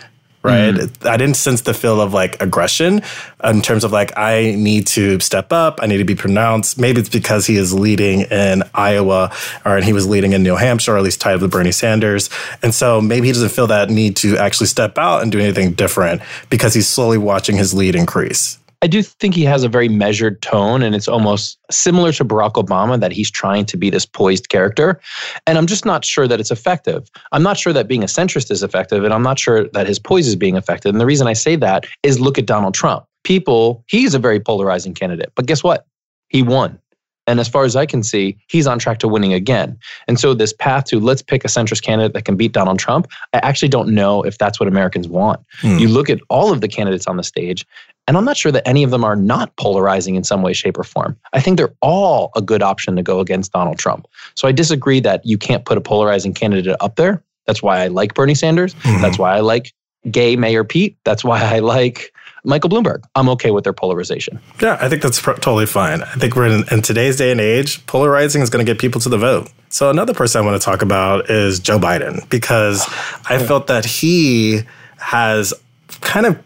right? 0.44 0.74
Mm. 0.74 1.08
I 1.08 1.16
didn't 1.16 1.36
sense 1.36 1.62
the 1.62 1.74
feel 1.74 2.00
of 2.00 2.12
like 2.12 2.40
aggression 2.40 3.02
in 3.42 3.62
terms 3.62 3.82
of 3.82 3.90
like, 3.90 4.16
I 4.16 4.54
need 4.56 4.86
to 4.88 5.18
step 5.20 5.52
up, 5.52 5.80
I 5.82 5.86
need 5.86 5.98
to 5.98 6.04
be 6.04 6.14
pronounced. 6.14 6.78
Maybe 6.78 7.00
it's 7.00 7.08
because 7.08 7.46
he 7.46 7.56
is 7.56 7.72
leading 7.72 8.20
in 8.22 8.62
Iowa 8.74 9.32
or 9.64 9.78
he 9.80 9.92
was 9.92 10.06
leading 10.06 10.32
in 10.32 10.42
New 10.42 10.56
Hampshire, 10.56 10.94
or 10.94 10.98
at 10.98 11.02
least 11.02 11.20
tied 11.20 11.40
with 11.40 11.50
Bernie 11.50 11.72
Sanders. 11.72 12.30
And 12.62 12.74
so 12.74 13.00
maybe 13.00 13.26
he 13.26 13.32
doesn't 13.32 13.48
feel 13.48 13.66
that 13.68 13.90
need 13.90 14.16
to 14.16 14.36
actually 14.36 14.66
step 14.66 14.98
out 14.98 15.22
and 15.22 15.32
do 15.32 15.40
anything 15.40 15.72
different 15.72 16.22
because 16.50 16.74
he's 16.74 16.88
slowly 16.88 17.18
watching 17.18 17.56
his 17.56 17.72
lead 17.74 17.96
increase. 17.96 18.58
I 18.84 18.86
do 18.86 19.02
think 19.02 19.34
he 19.34 19.44
has 19.44 19.64
a 19.64 19.68
very 19.68 19.88
measured 19.88 20.42
tone, 20.42 20.82
and 20.82 20.94
it's 20.94 21.08
almost 21.08 21.58
similar 21.70 22.12
to 22.12 22.22
Barack 22.22 22.62
Obama 22.62 23.00
that 23.00 23.12
he's 23.12 23.30
trying 23.30 23.64
to 23.64 23.78
be 23.78 23.88
this 23.88 24.04
poised 24.04 24.50
character. 24.50 25.00
And 25.46 25.56
I'm 25.56 25.66
just 25.66 25.86
not 25.86 26.04
sure 26.04 26.28
that 26.28 26.38
it's 26.38 26.50
effective. 26.50 27.10
I'm 27.32 27.42
not 27.42 27.56
sure 27.56 27.72
that 27.72 27.88
being 27.88 28.02
a 28.02 28.06
centrist 28.06 28.50
is 28.50 28.62
effective, 28.62 29.02
and 29.02 29.14
I'm 29.14 29.22
not 29.22 29.38
sure 29.38 29.68
that 29.70 29.86
his 29.86 29.98
poise 29.98 30.26
is 30.26 30.36
being 30.36 30.56
effective. 30.56 30.90
And 30.90 31.00
the 31.00 31.06
reason 31.06 31.26
I 31.26 31.32
say 31.32 31.56
that 31.56 31.86
is 32.02 32.20
look 32.20 32.36
at 32.36 32.44
Donald 32.44 32.74
Trump. 32.74 33.06
People, 33.22 33.82
he's 33.88 34.12
a 34.12 34.18
very 34.18 34.38
polarizing 34.38 34.92
candidate, 34.92 35.32
but 35.34 35.46
guess 35.46 35.64
what? 35.64 35.86
He 36.28 36.42
won. 36.42 36.78
And 37.26 37.40
as 37.40 37.48
far 37.48 37.64
as 37.64 37.74
I 37.74 37.86
can 37.86 38.02
see, 38.02 38.36
he's 38.48 38.66
on 38.66 38.78
track 38.78 38.98
to 38.98 39.08
winning 39.08 39.32
again. 39.32 39.78
And 40.08 40.20
so, 40.20 40.34
this 40.34 40.52
path 40.52 40.84
to 40.86 41.00
let's 41.00 41.22
pick 41.22 41.44
a 41.44 41.48
centrist 41.48 41.82
candidate 41.82 42.12
that 42.12 42.26
can 42.26 42.36
beat 42.36 42.52
Donald 42.52 42.78
Trump, 42.78 43.08
I 43.32 43.38
actually 43.38 43.68
don't 43.68 43.94
know 43.94 44.22
if 44.22 44.36
that's 44.36 44.60
what 44.60 44.68
Americans 44.68 45.08
want. 45.08 45.40
Hmm. 45.60 45.78
You 45.78 45.88
look 45.88 46.10
at 46.10 46.20
all 46.28 46.52
of 46.52 46.60
the 46.60 46.68
candidates 46.68 47.06
on 47.06 47.16
the 47.16 47.22
stage, 47.22 47.66
and 48.06 48.16
I'm 48.16 48.24
not 48.24 48.36
sure 48.36 48.52
that 48.52 48.66
any 48.68 48.82
of 48.82 48.90
them 48.90 49.04
are 49.04 49.16
not 49.16 49.54
polarizing 49.56 50.14
in 50.14 50.24
some 50.24 50.42
way, 50.42 50.52
shape, 50.52 50.78
or 50.78 50.84
form. 50.84 51.16
I 51.32 51.40
think 51.40 51.56
they're 51.56 51.74
all 51.80 52.30
a 52.36 52.42
good 52.42 52.62
option 52.62 52.96
to 52.96 53.02
go 53.02 53.20
against 53.20 53.52
Donald 53.52 53.78
Trump. 53.78 54.06
So 54.34 54.46
I 54.46 54.52
disagree 54.52 55.00
that 55.00 55.24
you 55.24 55.38
can't 55.38 55.64
put 55.64 55.78
a 55.78 55.80
polarizing 55.80 56.34
candidate 56.34 56.76
up 56.80 56.96
there. 56.96 57.22
That's 57.46 57.62
why 57.62 57.80
I 57.82 57.88
like 57.88 58.14
Bernie 58.14 58.34
Sanders. 58.34 58.74
Mm-hmm. 58.74 59.02
That's 59.02 59.18
why 59.18 59.36
I 59.36 59.40
like 59.40 59.72
gay 60.10 60.36
Mayor 60.36 60.64
Pete. 60.64 60.96
That's 61.04 61.24
why 61.24 61.42
I 61.42 61.60
like 61.60 62.12
Michael 62.44 62.68
Bloomberg. 62.70 63.02
I'm 63.14 63.28
okay 63.30 63.50
with 63.50 63.64
their 63.64 63.72
polarization. 63.72 64.38
Yeah, 64.60 64.76
I 64.80 64.88
think 64.88 65.02
that's 65.02 65.20
pr- 65.20 65.32
totally 65.32 65.66
fine. 65.66 66.02
I 66.02 66.14
think 66.14 66.36
we're 66.36 66.46
in, 66.46 66.64
in 66.70 66.82
today's 66.82 67.16
day 67.16 67.30
and 67.30 67.40
age, 67.40 67.84
polarizing 67.86 68.42
is 68.42 68.50
going 68.50 68.64
to 68.64 68.70
get 68.70 68.78
people 68.78 69.00
to 69.00 69.08
the 69.08 69.18
vote. 69.18 69.50
So 69.70 69.90
another 69.90 70.14
person 70.14 70.42
I 70.42 70.44
want 70.44 70.60
to 70.60 70.64
talk 70.64 70.82
about 70.82 71.30
is 71.30 71.58
Joe 71.58 71.78
Biden 71.78 72.28
because 72.28 72.84
I 73.28 73.38
felt 73.38 73.66
that 73.68 73.84
he 73.84 74.62
has 74.98 75.54
kind 76.00 76.26
of 76.26 76.38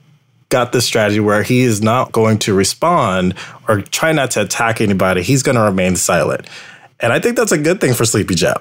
got 0.48 0.72
this 0.72 0.86
strategy 0.86 1.20
where 1.20 1.42
he 1.42 1.60
is 1.60 1.82
not 1.82 2.12
going 2.12 2.38
to 2.38 2.54
respond 2.54 3.34
or 3.68 3.82
try 3.82 4.12
not 4.12 4.30
to 4.32 4.42
attack 4.42 4.80
anybody. 4.80 5.22
He's 5.22 5.42
going 5.42 5.56
to 5.56 5.62
remain 5.62 5.96
silent. 5.96 6.46
And 7.00 7.12
I 7.12 7.20
think 7.20 7.36
that's 7.36 7.52
a 7.52 7.58
good 7.58 7.80
thing 7.80 7.94
for 7.94 8.04
Sleepy 8.04 8.34
Joe 8.34 8.56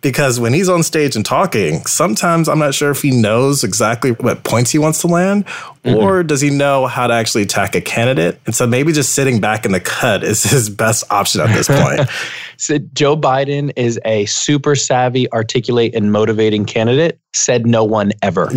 because 0.00 0.40
when 0.40 0.54
he's 0.54 0.68
on 0.68 0.82
stage 0.82 1.14
and 1.14 1.26
talking, 1.26 1.84
sometimes 1.84 2.48
I'm 2.48 2.58
not 2.58 2.72
sure 2.74 2.90
if 2.90 3.02
he 3.02 3.10
knows 3.10 3.64
exactly 3.64 4.12
what 4.12 4.44
points 4.44 4.70
he 4.70 4.78
wants 4.78 5.02
to 5.02 5.08
land 5.08 5.44
mm-hmm. 5.84 5.96
or 5.96 6.22
does 6.22 6.40
he 6.40 6.50
know 6.50 6.86
how 6.86 7.06
to 7.06 7.14
actually 7.14 7.42
attack 7.42 7.74
a 7.74 7.80
candidate. 7.80 8.40
And 8.46 8.54
so 8.54 8.66
maybe 8.66 8.92
just 8.92 9.14
sitting 9.14 9.40
back 9.40 9.64
in 9.64 9.72
the 9.72 9.80
cut 9.80 10.24
is 10.24 10.42
his 10.42 10.70
best 10.70 11.04
option 11.10 11.40
at 11.40 11.54
this 11.54 11.68
point. 11.68 12.08
so 12.56 12.78
Joe 12.92 13.16
Biden 13.16 13.72
is 13.76 13.98
a 14.04 14.24
super 14.26 14.74
savvy, 14.74 15.30
articulate, 15.32 15.94
and 15.94 16.12
motivating 16.12 16.64
candidate 16.64 17.18
said 17.34 17.66
no 17.66 17.82
one 17.82 18.12
ever. 18.22 18.48
and 18.48 18.56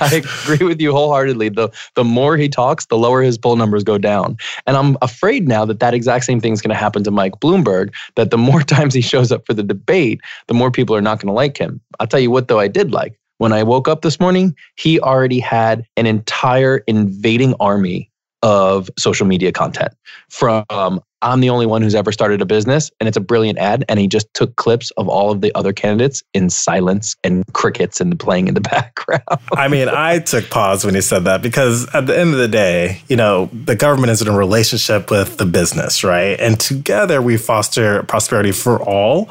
I 0.00 0.22
agree 0.44 0.66
with 0.66 0.80
you 0.80 0.92
wholeheartedly. 0.92 1.48
The, 1.50 1.70
the 1.94 2.04
more 2.04 2.36
he 2.36 2.48
talks, 2.48 2.86
the 2.86 2.96
lower 2.96 3.22
his 3.22 3.36
poll 3.36 3.56
numbers 3.56 3.82
go 3.82 3.98
down. 3.98 4.36
And 4.66 4.76
I'm 4.76 4.96
afraid 5.02 5.48
now 5.48 5.64
that 5.64 5.80
that 5.80 5.92
exact 5.92 6.24
same 6.24 6.40
thing 6.40 6.52
is 6.52 6.62
going 6.62 6.70
to 6.70 6.76
happen 6.76 7.02
to 7.04 7.10
Mike 7.10 7.40
Bloomberg, 7.40 7.92
that 8.14 8.30
the 8.30 8.38
more 8.38 8.62
times 8.62 8.94
he 8.94 9.00
shows 9.00 9.32
up 9.32 9.44
for 9.44 9.54
the 9.54 9.64
debate, 9.64 10.20
the 10.46 10.54
more 10.54 10.70
people 10.70 10.94
are 10.94 11.02
not 11.02 11.20
going 11.20 11.28
to 11.28 11.34
like 11.34 11.58
him. 11.58 11.80
I'll 11.98 12.06
tell 12.06 12.20
you 12.20 12.30
what, 12.30 12.48
though, 12.48 12.60
I 12.60 12.68
did 12.68 12.92
like. 12.92 13.18
When 13.38 13.52
I 13.52 13.62
woke 13.62 13.88
up 13.88 14.02
this 14.02 14.20
morning, 14.20 14.54
he 14.76 15.00
already 15.00 15.38
had 15.38 15.86
an 15.96 16.06
entire 16.06 16.78
invading 16.86 17.54
army 17.60 18.10
of 18.42 18.90
social 18.98 19.26
media 19.26 19.52
content 19.52 19.94
from 20.28 21.00
I'm 21.22 21.40
the 21.40 21.50
only 21.50 21.66
one 21.66 21.82
who's 21.82 21.94
ever 21.94 22.12
started 22.12 22.40
a 22.40 22.46
business 22.46 22.90
and 23.00 23.08
it's 23.08 23.16
a 23.16 23.20
brilliant 23.20 23.58
ad. 23.58 23.84
And 23.88 23.98
he 23.98 24.06
just 24.06 24.32
took 24.34 24.54
clips 24.56 24.90
of 24.92 25.08
all 25.08 25.30
of 25.30 25.40
the 25.40 25.52
other 25.54 25.72
candidates 25.72 26.22
in 26.32 26.48
silence 26.48 27.16
and 27.24 27.44
crickets 27.52 28.00
and 28.00 28.18
playing 28.18 28.48
in 28.48 28.54
the 28.54 28.60
background. 28.68 29.22
I 29.52 29.68
mean, 29.68 29.88
I 29.88 30.20
took 30.20 30.48
pause 30.50 30.84
when 30.84 30.94
he 30.94 31.00
said 31.00 31.24
that 31.24 31.42
because 31.42 31.92
at 31.94 32.06
the 32.06 32.16
end 32.16 32.34
of 32.34 32.38
the 32.38 32.48
day, 32.48 33.02
you 33.08 33.16
know, 33.16 33.46
the 33.52 33.74
government 33.74 34.10
is 34.10 34.22
in 34.22 34.28
a 34.28 34.36
relationship 34.36 35.10
with 35.10 35.38
the 35.38 35.46
business, 35.46 36.04
right? 36.04 36.38
And 36.38 36.58
together 36.58 37.20
we 37.20 37.36
foster 37.36 38.02
prosperity 38.04 38.52
for 38.52 38.80
all. 38.80 39.30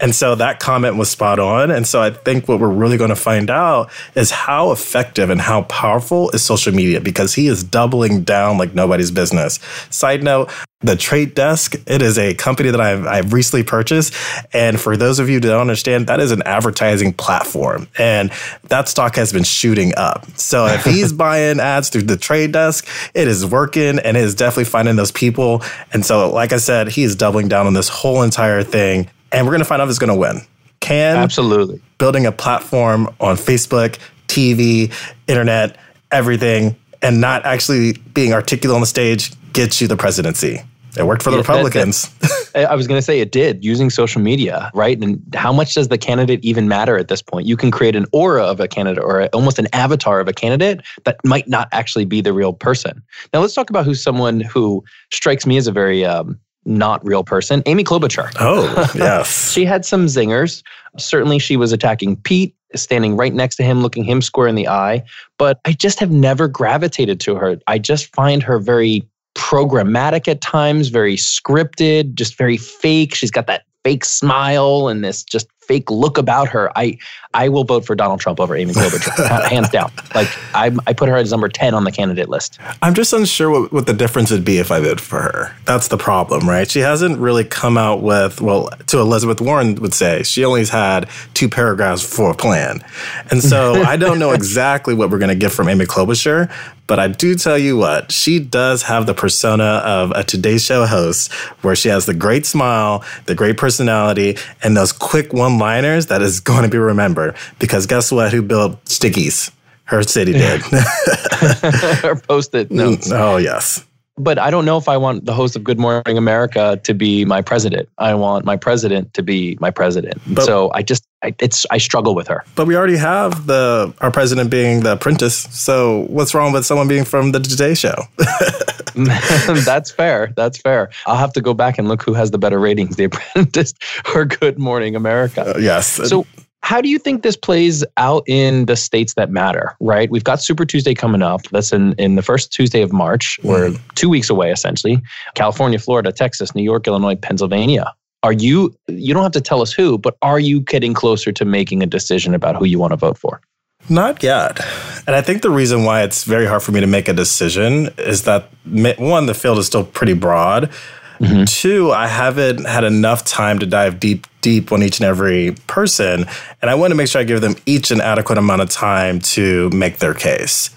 And 0.00 0.14
so 0.14 0.34
that 0.36 0.60
comment 0.60 0.96
was 0.96 1.10
spot 1.10 1.38
on. 1.38 1.70
And 1.70 1.86
so 1.86 2.00
I 2.00 2.10
think 2.10 2.48
what 2.48 2.60
we're 2.60 2.68
really 2.68 2.96
going 2.96 3.10
to 3.10 3.16
find 3.16 3.50
out 3.50 3.90
is 4.14 4.30
how 4.30 4.70
effective 4.70 5.30
and 5.30 5.40
how 5.40 5.62
powerful 5.62 6.30
is 6.30 6.42
social 6.42 6.72
media 6.72 7.00
because 7.00 7.34
he 7.34 7.48
is 7.48 7.64
doubling 7.64 8.22
down 8.22 8.58
like 8.58 8.74
nobody's 8.74 9.10
business. 9.10 9.58
Side 9.90 10.22
note, 10.22 10.50
the 10.86 10.96
Trade 10.96 11.34
Desk, 11.34 11.74
it 11.86 12.02
is 12.02 12.18
a 12.18 12.34
company 12.34 12.70
that 12.70 12.80
I've, 12.80 13.06
I've 13.06 13.32
recently 13.32 13.64
purchased. 13.64 14.14
And 14.52 14.80
for 14.80 14.96
those 14.96 15.18
of 15.18 15.28
you 15.28 15.36
who 15.36 15.40
don't 15.40 15.60
understand, 15.60 16.06
that 16.08 16.20
is 16.20 16.30
an 16.30 16.42
advertising 16.42 17.12
platform. 17.12 17.88
And 17.96 18.30
that 18.64 18.88
stock 18.88 19.16
has 19.16 19.32
been 19.32 19.44
shooting 19.44 19.94
up. 19.96 20.26
So 20.38 20.66
if 20.66 20.84
he's 20.84 21.12
buying 21.24 21.60
ads 21.60 21.88
through 21.88 22.02
the 22.02 22.16
Trade 22.16 22.52
Desk, 22.52 22.86
it 23.14 23.28
is 23.28 23.46
working 23.46 23.98
and 23.98 24.16
it 24.16 24.22
is 24.22 24.34
definitely 24.34 24.64
finding 24.64 24.96
those 24.96 25.12
people. 25.12 25.62
And 25.92 26.04
so, 26.04 26.30
like 26.30 26.52
I 26.52 26.58
said, 26.58 26.88
he 26.88 27.02
is 27.02 27.16
doubling 27.16 27.48
down 27.48 27.66
on 27.66 27.72
this 27.72 27.88
whole 27.88 28.22
entire 28.22 28.62
thing. 28.62 29.08
And 29.32 29.46
we're 29.46 29.52
going 29.52 29.60
to 29.60 29.66
find 29.66 29.80
out 29.80 29.88
he's 29.88 29.98
going 29.98 30.08
to 30.08 30.18
win. 30.18 30.42
Can 30.80 31.16
absolutely 31.16 31.80
building 31.96 32.26
a 32.26 32.32
platform 32.32 33.08
on 33.18 33.36
Facebook, 33.36 33.98
TV, 34.28 34.92
internet, 35.26 35.78
everything, 36.10 36.76
and 37.00 37.22
not 37.22 37.46
actually 37.46 37.94
being 37.94 38.34
articulate 38.34 38.74
on 38.74 38.82
the 38.82 38.86
stage 38.86 39.32
gets 39.54 39.80
you 39.80 39.88
the 39.88 39.96
presidency? 39.96 40.62
It 40.96 41.06
worked 41.06 41.22
for 41.22 41.30
the 41.30 41.36
yeah, 41.36 41.42
Republicans. 41.42 42.08
That, 42.08 42.50
that, 42.54 42.70
I 42.70 42.74
was 42.74 42.86
going 42.86 42.98
to 42.98 43.02
say 43.02 43.20
it 43.20 43.32
did 43.32 43.64
using 43.64 43.90
social 43.90 44.20
media, 44.20 44.70
right? 44.74 45.00
And 45.02 45.22
how 45.34 45.52
much 45.52 45.74
does 45.74 45.88
the 45.88 45.98
candidate 45.98 46.44
even 46.44 46.68
matter 46.68 46.96
at 46.96 47.08
this 47.08 47.22
point? 47.22 47.46
You 47.46 47.56
can 47.56 47.70
create 47.70 47.96
an 47.96 48.06
aura 48.12 48.44
of 48.44 48.60
a 48.60 48.68
candidate 48.68 49.02
or 49.02 49.20
a, 49.20 49.26
almost 49.28 49.58
an 49.58 49.66
avatar 49.72 50.20
of 50.20 50.28
a 50.28 50.32
candidate 50.32 50.82
that 51.04 51.16
might 51.24 51.48
not 51.48 51.68
actually 51.72 52.04
be 52.04 52.20
the 52.20 52.32
real 52.32 52.52
person. 52.52 53.02
Now, 53.32 53.40
let's 53.40 53.54
talk 53.54 53.70
about 53.70 53.84
who's 53.84 54.02
someone 54.02 54.40
who 54.40 54.84
strikes 55.12 55.46
me 55.46 55.56
as 55.56 55.66
a 55.66 55.72
very 55.72 56.04
um, 56.04 56.38
not 56.64 57.04
real 57.04 57.24
person, 57.24 57.62
Amy 57.66 57.84
Klobuchar. 57.84 58.32
Oh, 58.40 58.90
yes. 58.94 59.52
she 59.52 59.64
had 59.64 59.84
some 59.84 60.06
zingers. 60.06 60.62
Certainly, 60.96 61.40
she 61.40 61.56
was 61.56 61.72
attacking 61.72 62.16
Pete, 62.16 62.54
standing 62.74 63.16
right 63.16 63.34
next 63.34 63.56
to 63.56 63.62
him, 63.62 63.82
looking 63.82 64.04
him 64.04 64.22
square 64.22 64.46
in 64.46 64.54
the 64.54 64.68
eye. 64.68 65.02
But 65.38 65.60
I 65.64 65.72
just 65.72 65.98
have 66.00 66.10
never 66.10 66.48
gravitated 66.48 67.20
to 67.20 67.34
her. 67.36 67.58
I 67.66 67.78
just 67.78 68.14
find 68.14 68.42
her 68.42 68.58
very 68.58 69.06
programmatic 69.34 70.28
at 70.28 70.40
times, 70.40 70.88
very 70.88 71.16
scripted, 71.16 72.14
just 72.14 72.36
very 72.36 72.56
fake. 72.56 73.14
She's 73.14 73.30
got 73.30 73.46
that 73.46 73.64
fake 73.84 74.04
smile 74.04 74.88
and 74.88 75.04
this 75.04 75.22
just 75.22 75.46
fake 75.66 75.90
look 75.90 76.18
about 76.18 76.48
her. 76.48 76.70
I 76.76 76.98
I 77.32 77.48
will 77.48 77.64
vote 77.64 77.84
for 77.84 77.94
Donald 77.94 78.20
Trump 78.20 78.40
over 78.40 78.54
Amy 78.56 78.72
Klobuchar, 78.72 79.44
hands 79.48 79.68
down. 79.70 79.90
Like 80.14 80.28
I 80.54 80.74
I 80.86 80.92
put 80.92 81.08
her 81.08 81.16
as 81.16 81.30
number 81.30 81.48
ten 81.48 81.74
on 81.74 81.84
the 81.84 81.92
candidate 81.92 82.28
list. 82.28 82.58
I'm 82.82 82.94
just 82.94 83.12
unsure 83.12 83.50
what, 83.50 83.72
what 83.72 83.86
the 83.86 83.92
difference 83.92 84.30
would 84.30 84.44
be 84.44 84.58
if 84.58 84.70
I 84.70 84.80
voted 84.80 85.00
for 85.00 85.20
her. 85.20 85.56
That's 85.64 85.88
the 85.88 85.98
problem, 85.98 86.48
right? 86.48 86.70
She 86.70 86.80
hasn't 86.80 87.18
really 87.18 87.44
come 87.44 87.76
out 87.76 88.02
with 88.02 88.40
well, 88.40 88.70
to 88.86 88.98
Elizabeth 88.98 89.40
Warren 89.40 89.74
would 89.76 89.94
say 89.94 90.22
she 90.22 90.44
only's 90.44 90.70
had 90.70 91.08
two 91.34 91.48
paragraphs 91.48 92.02
for 92.02 92.30
a 92.30 92.34
plan, 92.34 92.84
and 93.30 93.42
so 93.42 93.74
I 93.82 93.96
don't 93.96 94.18
know 94.18 94.32
exactly 94.32 94.94
what 94.94 95.10
we're 95.10 95.18
going 95.18 95.28
to 95.28 95.34
get 95.34 95.52
from 95.52 95.68
Amy 95.68 95.86
Klobuchar. 95.86 96.52
But 96.86 96.98
I 96.98 97.08
do 97.08 97.34
tell 97.34 97.56
you 97.56 97.78
what, 97.78 98.12
she 98.12 98.38
does 98.38 98.82
have 98.82 99.06
the 99.06 99.14
persona 99.14 99.64
of 99.64 100.10
a 100.10 100.22
Today 100.22 100.58
Show 100.58 100.84
host 100.84 101.32
where 101.62 101.74
she 101.74 101.88
has 101.88 102.04
the 102.04 102.12
great 102.12 102.44
smile, 102.44 103.02
the 103.24 103.34
great 103.34 103.56
personality, 103.56 104.36
and 104.62 104.76
those 104.76 104.92
quick 104.92 105.32
one 105.54 105.60
liners 105.60 106.06
that 106.06 106.22
is 106.22 106.40
going 106.40 106.62
to 106.62 106.68
be 106.68 106.78
remembered. 106.78 107.36
Because 107.58 107.86
guess 107.86 108.10
what? 108.12 108.32
Who 108.32 108.42
built 108.42 108.84
Stickies? 108.84 109.50
Her 109.84 110.02
city 110.02 110.32
did. 110.32 110.62
Her 110.62 112.16
post 112.16 112.54
it 112.54 112.70
notes. 112.70 113.10
Oh, 113.12 113.36
yes 113.36 113.84
but 114.16 114.38
I 114.38 114.50
don't 114.50 114.64
know 114.64 114.76
if 114.76 114.88
I 114.88 114.96
want 114.96 115.24
the 115.24 115.32
host 115.32 115.56
of 115.56 115.64
Good 115.64 115.78
Morning 115.78 116.16
America 116.16 116.80
to 116.84 116.94
be 116.94 117.24
my 117.24 117.42
president. 117.42 117.88
I 117.98 118.14
want 118.14 118.44
my 118.44 118.56
president 118.56 119.12
to 119.14 119.22
be 119.22 119.56
my 119.60 119.70
president. 119.70 120.20
But, 120.26 120.44
so 120.44 120.70
I 120.72 120.82
just 120.82 121.06
I, 121.22 121.34
it's 121.40 121.66
I 121.70 121.78
struggle 121.78 122.14
with 122.14 122.28
her. 122.28 122.44
But 122.54 122.66
we 122.66 122.76
already 122.76 122.96
have 122.96 123.46
the 123.46 123.92
our 124.00 124.10
president 124.10 124.50
being 124.50 124.80
the 124.80 124.92
apprentice. 124.92 125.36
So 125.36 126.06
what's 126.08 126.34
wrong 126.34 126.52
with 126.52 126.64
someone 126.64 126.88
being 126.88 127.04
from 127.04 127.32
the 127.32 127.40
Today 127.40 127.74
Show? 127.74 127.96
That's 128.94 129.90
fair. 129.90 130.32
That's 130.36 130.58
fair. 130.58 130.90
I'll 131.06 131.16
have 131.16 131.32
to 131.32 131.40
go 131.40 131.52
back 131.52 131.78
and 131.78 131.88
look 131.88 132.02
who 132.02 132.14
has 132.14 132.30
the 132.30 132.38
better 132.38 132.60
ratings, 132.60 132.94
The 132.94 133.04
Apprentice 133.04 133.74
or 134.14 134.24
Good 134.24 134.58
Morning 134.58 134.94
America. 134.94 135.54
Uh, 135.56 135.58
yes. 135.58 136.08
So 136.08 136.26
how 136.64 136.80
do 136.80 136.88
you 136.88 136.98
think 136.98 137.22
this 137.22 137.36
plays 137.36 137.84
out 137.98 138.24
in 138.26 138.64
the 138.64 138.74
states 138.74 139.12
that 139.14 139.30
matter, 139.30 139.76
right? 139.80 140.10
We've 140.10 140.24
got 140.24 140.40
Super 140.40 140.64
Tuesday 140.64 140.94
coming 140.94 141.20
up. 141.20 141.42
That's 141.52 141.74
in, 141.74 141.92
in 141.98 142.14
the 142.14 142.22
first 142.22 142.54
Tuesday 142.54 142.80
of 142.80 142.90
March. 142.90 143.38
Mm. 143.42 143.48
We're 143.48 143.76
two 143.96 144.08
weeks 144.08 144.30
away, 144.30 144.50
essentially. 144.50 145.02
California, 145.34 145.78
Florida, 145.78 146.10
Texas, 146.10 146.54
New 146.54 146.62
York, 146.62 146.86
Illinois, 146.86 147.16
Pennsylvania. 147.16 147.92
Are 148.22 148.32
you, 148.32 148.74
you 148.88 149.12
don't 149.12 149.22
have 149.22 149.32
to 149.32 149.42
tell 149.42 149.60
us 149.60 149.74
who, 149.74 149.98
but 149.98 150.16
are 150.22 150.40
you 150.40 150.58
getting 150.58 150.94
closer 150.94 151.32
to 151.32 151.44
making 151.44 151.82
a 151.82 151.86
decision 151.86 152.34
about 152.34 152.56
who 152.56 152.64
you 152.64 152.78
want 152.78 152.92
to 152.92 152.96
vote 152.96 153.18
for? 153.18 153.42
Not 153.90 154.22
yet. 154.22 154.58
And 155.06 155.14
I 155.14 155.20
think 155.20 155.42
the 155.42 155.50
reason 155.50 155.84
why 155.84 156.02
it's 156.02 156.24
very 156.24 156.46
hard 156.46 156.62
for 156.62 156.72
me 156.72 156.80
to 156.80 156.86
make 156.86 157.08
a 157.08 157.12
decision 157.12 157.90
is 157.98 158.22
that 158.22 158.48
one, 158.64 159.26
the 159.26 159.34
field 159.34 159.58
is 159.58 159.66
still 159.66 159.84
pretty 159.84 160.14
broad. 160.14 160.72
Mm-hmm. 161.20 161.44
Two, 161.44 161.92
I 161.92 162.06
haven't 162.06 162.66
had 162.66 162.84
enough 162.84 163.24
time 163.24 163.58
to 163.60 163.66
dive 163.66 164.00
deep, 164.00 164.26
deep 164.40 164.72
on 164.72 164.82
each 164.82 164.98
and 164.98 165.06
every 165.06 165.52
person. 165.66 166.26
And 166.60 166.70
I 166.70 166.74
want 166.74 166.90
to 166.90 166.96
make 166.96 167.08
sure 167.08 167.20
I 167.20 167.24
give 167.24 167.40
them 167.40 167.56
each 167.66 167.90
an 167.90 168.00
adequate 168.00 168.38
amount 168.38 168.62
of 168.62 168.70
time 168.70 169.20
to 169.20 169.70
make 169.70 169.98
their 169.98 170.14
case. 170.14 170.70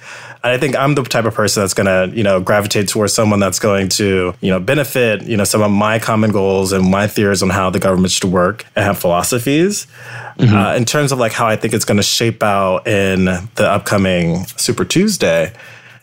And 0.44 0.54
I 0.54 0.58
think 0.60 0.76
I'm 0.76 0.96
the 0.96 1.04
type 1.04 1.26
of 1.26 1.34
person 1.34 1.64
that's 1.64 1.74
going 1.74 1.88
to, 1.88 2.16
you 2.16 2.24
know, 2.24 2.40
gravitate 2.40 2.88
towards 2.88 3.14
someone 3.14 3.40
that's 3.40 3.60
going 3.60 3.90
to, 3.90 4.34
you 4.40 4.52
know, 4.52 4.60
benefit, 4.60 5.24
you 5.24 5.36
know, 5.36 5.44
some 5.44 5.62
of 5.62 5.72
my 5.72 6.00
common 6.00 6.32
goals 6.32 6.72
and 6.72 6.90
my 6.90 7.08
theories 7.08 7.42
on 7.42 7.50
how 7.50 7.70
the 7.70 7.80
government 7.80 8.12
should 8.12 8.32
work 8.32 8.66
and 8.76 8.86
have 8.86 9.00
philosophies. 9.00 9.88
Mm-hmm. 10.38 10.56
Uh, 10.56 10.76
in 10.76 10.86
terms 10.86 11.12
of 11.12 11.18
like 11.18 11.32
how 11.32 11.48
I 11.48 11.56
think 11.56 11.74
it's 11.74 11.86
going 11.86 11.98
to 11.98 12.04
shape 12.04 12.44
out 12.44 12.88
in 12.88 13.26
the 13.26 13.68
upcoming 13.68 14.46
Super 14.46 14.86
Tuesday, 14.86 15.52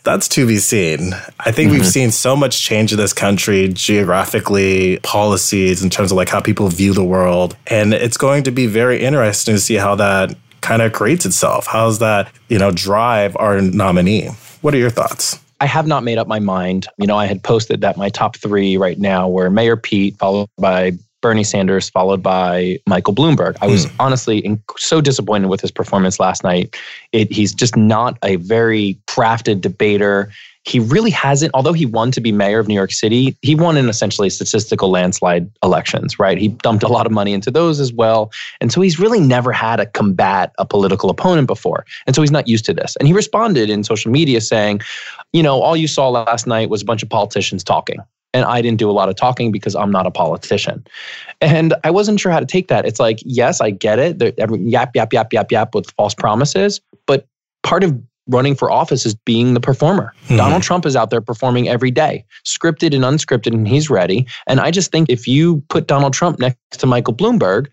that's 0.05 0.27
to 0.29 0.47
be 0.47 0.57
seen. 0.57 1.13
I 1.39 1.51
think 1.51 1.69
mm-hmm. 1.69 1.79
we've 1.79 1.87
seen 1.87 2.11
so 2.11 2.35
much 2.35 2.61
change 2.61 2.93
in 2.93 2.97
this 2.97 3.11
country 3.11 3.67
geographically, 3.67 4.99
policies 4.99 5.83
in 5.83 5.89
terms 5.89 6.11
of 6.11 6.17
like 6.17 6.29
how 6.29 6.39
people 6.39 6.69
view 6.69 6.93
the 6.93 7.03
world. 7.03 7.57
And 7.67 7.93
it's 7.93 8.15
going 8.15 8.43
to 8.43 8.51
be 8.51 8.67
very 8.67 9.01
interesting 9.01 9.55
to 9.55 9.59
see 9.59 9.75
how 9.75 9.95
that 9.95 10.35
kind 10.61 10.81
of 10.81 10.93
creates 10.93 11.25
itself. 11.25 11.67
How's 11.67 11.99
that, 11.99 12.31
you 12.47 12.57
know, 12.57 12.71
drive 12.71 13.35
our 13.37 13.59
nominee? 13.61 14.29
What 14.61 14.73
are 14.73 14.77
your 14.77 14.89
thoughts? 14.89 15.39
I 15.59 15.67
have 15.67 15.87
not 15.87 16.03
made 16.03 16.17
up 16.17 16.27
my 16.27 16.39
mind. 16.39 16.87
You 16.97 17.07
know, 17.07 17.17
I 17.17 17.25
had 17.25 17.41
posted 17.41 17.81
that 17.81 17.97
my 17.97 18.09
top 18.09 18.35
three 18.35 18.77
right 18.77 18.99
now 18.99 19.27
were 19.27 19.49
Mayor 19.49 19.77
Pete, 19.77 20.17
followed 20.17 20.49
by 20.57 20.93
Bernie 21.21 21.43
Sanders, 21.43 21.89
followed 21.89 22.21
by 22.21 22.77
Michael 22.87 23.13
Bloomberg. 23.13 23.57
I 23.61 23.67
was 23.67 23.87
mm. 23.87 23.95
honestly 23.99 24.59
so 24.77 25.01
disappointed 25.01 25.47
with 25.47 25.61
his 25.61 25.71
performance 25.71 26.19
last 26.19 26.43
night. 26.43 26.75
It, 27.11 27.31
he's 27.31 27.53
just 27.53 27.75
not 27.75 28.17
a 28.23 28.35
very 28.37 28.99
crafted 29.07 29.61
debater. 29.61 30.31
He 30.65 30.79
really 30.79 31.11
hasn't, 31.11 31.51
although 31.53 31.73
he 31.73 31.85
won 31.85 32.11
to 32.11 32.21
be 32.21 32.31
mayor 32.31 32.59
of 32.59 32.67
New 32.67 32.73
York 32.73 32.91
City, 32.91 33.37
he 33.41 33.53
won 33.53 33.77
in 33.77 33.87
essentially 33.87 34.29
statistical 34.29 34.89
landslide 34.89 35.49
elections, 35.63 36.17
right? 36.19 36.37
He 36.37 36.47
dumped 36.49 36.83
a 36.83 36.87
lot 36.87 37.05
of 37.05 37.11
money 37.11 37.33
into 37.33 37.51
those 37.51 37.79
as 37.79 37.93
well. 37.93 38.31
And 38.61 38.71
so 38.71 38.81
he's 38.81 38.99
really 38.99 39.19
never 39.19 39.51
had 39.51 39.75
to 39.77 39.85
combat 39.85 40.53
a 40.57 40.65
political 40.65 41.09
opponent 41.09 41.47
before. 41.47 41.85
And 42.07 42.15
so 42.15 42.21
he's 42.21 42.31
not 42.31 42.47
used 42.47 42.65
to 42.65 42.73
this. 42.73 42.95
And 42.97 43.07
he 43.07 43.13
responded 43.13 43.69
in 43.69 43.83
social 43.83 44.11
media 44.11 44.41
saying, 44.41 44.81
you 45.33 45.43
know, 45.43 45.61
all 45.61 45.77
you 45.77 45.87
saw 45.87 46.09
last 46.09 46.47
night 46.47 46.69
was 46.69 46.81
a 46.81 46.85
bunch 46.85 47.03
of 47.03 47.09
politicians 47.09 47.63
talking 47.63 47.99
and 48.35 48.43
I 48.43 48.61
didn't 48.61 48.79
do 48.79 48.89
a 48.89 48.91
lot 48.91 49.07
of 49.07 49.15
talking 49.15 49.49
because 49.49 49.75
I'm 49.75 49.91
not 49.91 50.05
a 50.05 50.11
politician. 50.11 50.85
And 51.39 51.73
I 51.85 51.89
wasn't 51.89 52.19
sure 52.19 52.33
how 52.33 52.41
to 52.41 52.45
take 52.45 52.67
that. 52.67 52.85
It's 52.85 52.99
like, 52.99 53.19
yes, 53.23 53.61
I 53.61 53.69
get 53.69 53.97
it. 53.97 54.19
They're, 54.19 54.33
yap, 54.57 54.93
yap, 54.93 55.13
yap, 55.13 55.31
yap, 55.31 55.51
yap 55.51 55.73
with 55.73 55.89
false 55.91 56.13
promises. 56.13 56.81
But 57.07 57.25
part 57.63 57.85
of 57.85 57.97
running 58.27 58.53
for 58.53 58.69
office 58.69 59.05
is 59.05 59.15
being 59.15 59.53
the 59.53 59.61
performer. 59.61 60.13
Mm-hmm. 60.25 60.35
Donald 60.35 60.63
Trump 60.63 60.85
is 60.85 60.97
out 60.97 61.11
there 61.11 61.21
performing 61.21 61.69
every 61.69 61.91
day, 61.91 62.25
scripted 62.43 62.93
and 62.93 63.05
unscripted, 63.05 63.53
and 63.53 63.67
he's 63.67 63.89
ready. 63.89 64.27
And 64.47 64.59
I 64.59 64.69
just 64.69 64.91
think 64.91 65.09
if 65.09 65.29
you 65.29 65.63
put 65.69 65.87
Donald 65.87 66.11
Trump 66.11 66.37
next 66.37 66.57
to 66.71 66.85
Michael 66.85 67.13
Bloomberg, 67.13 67.67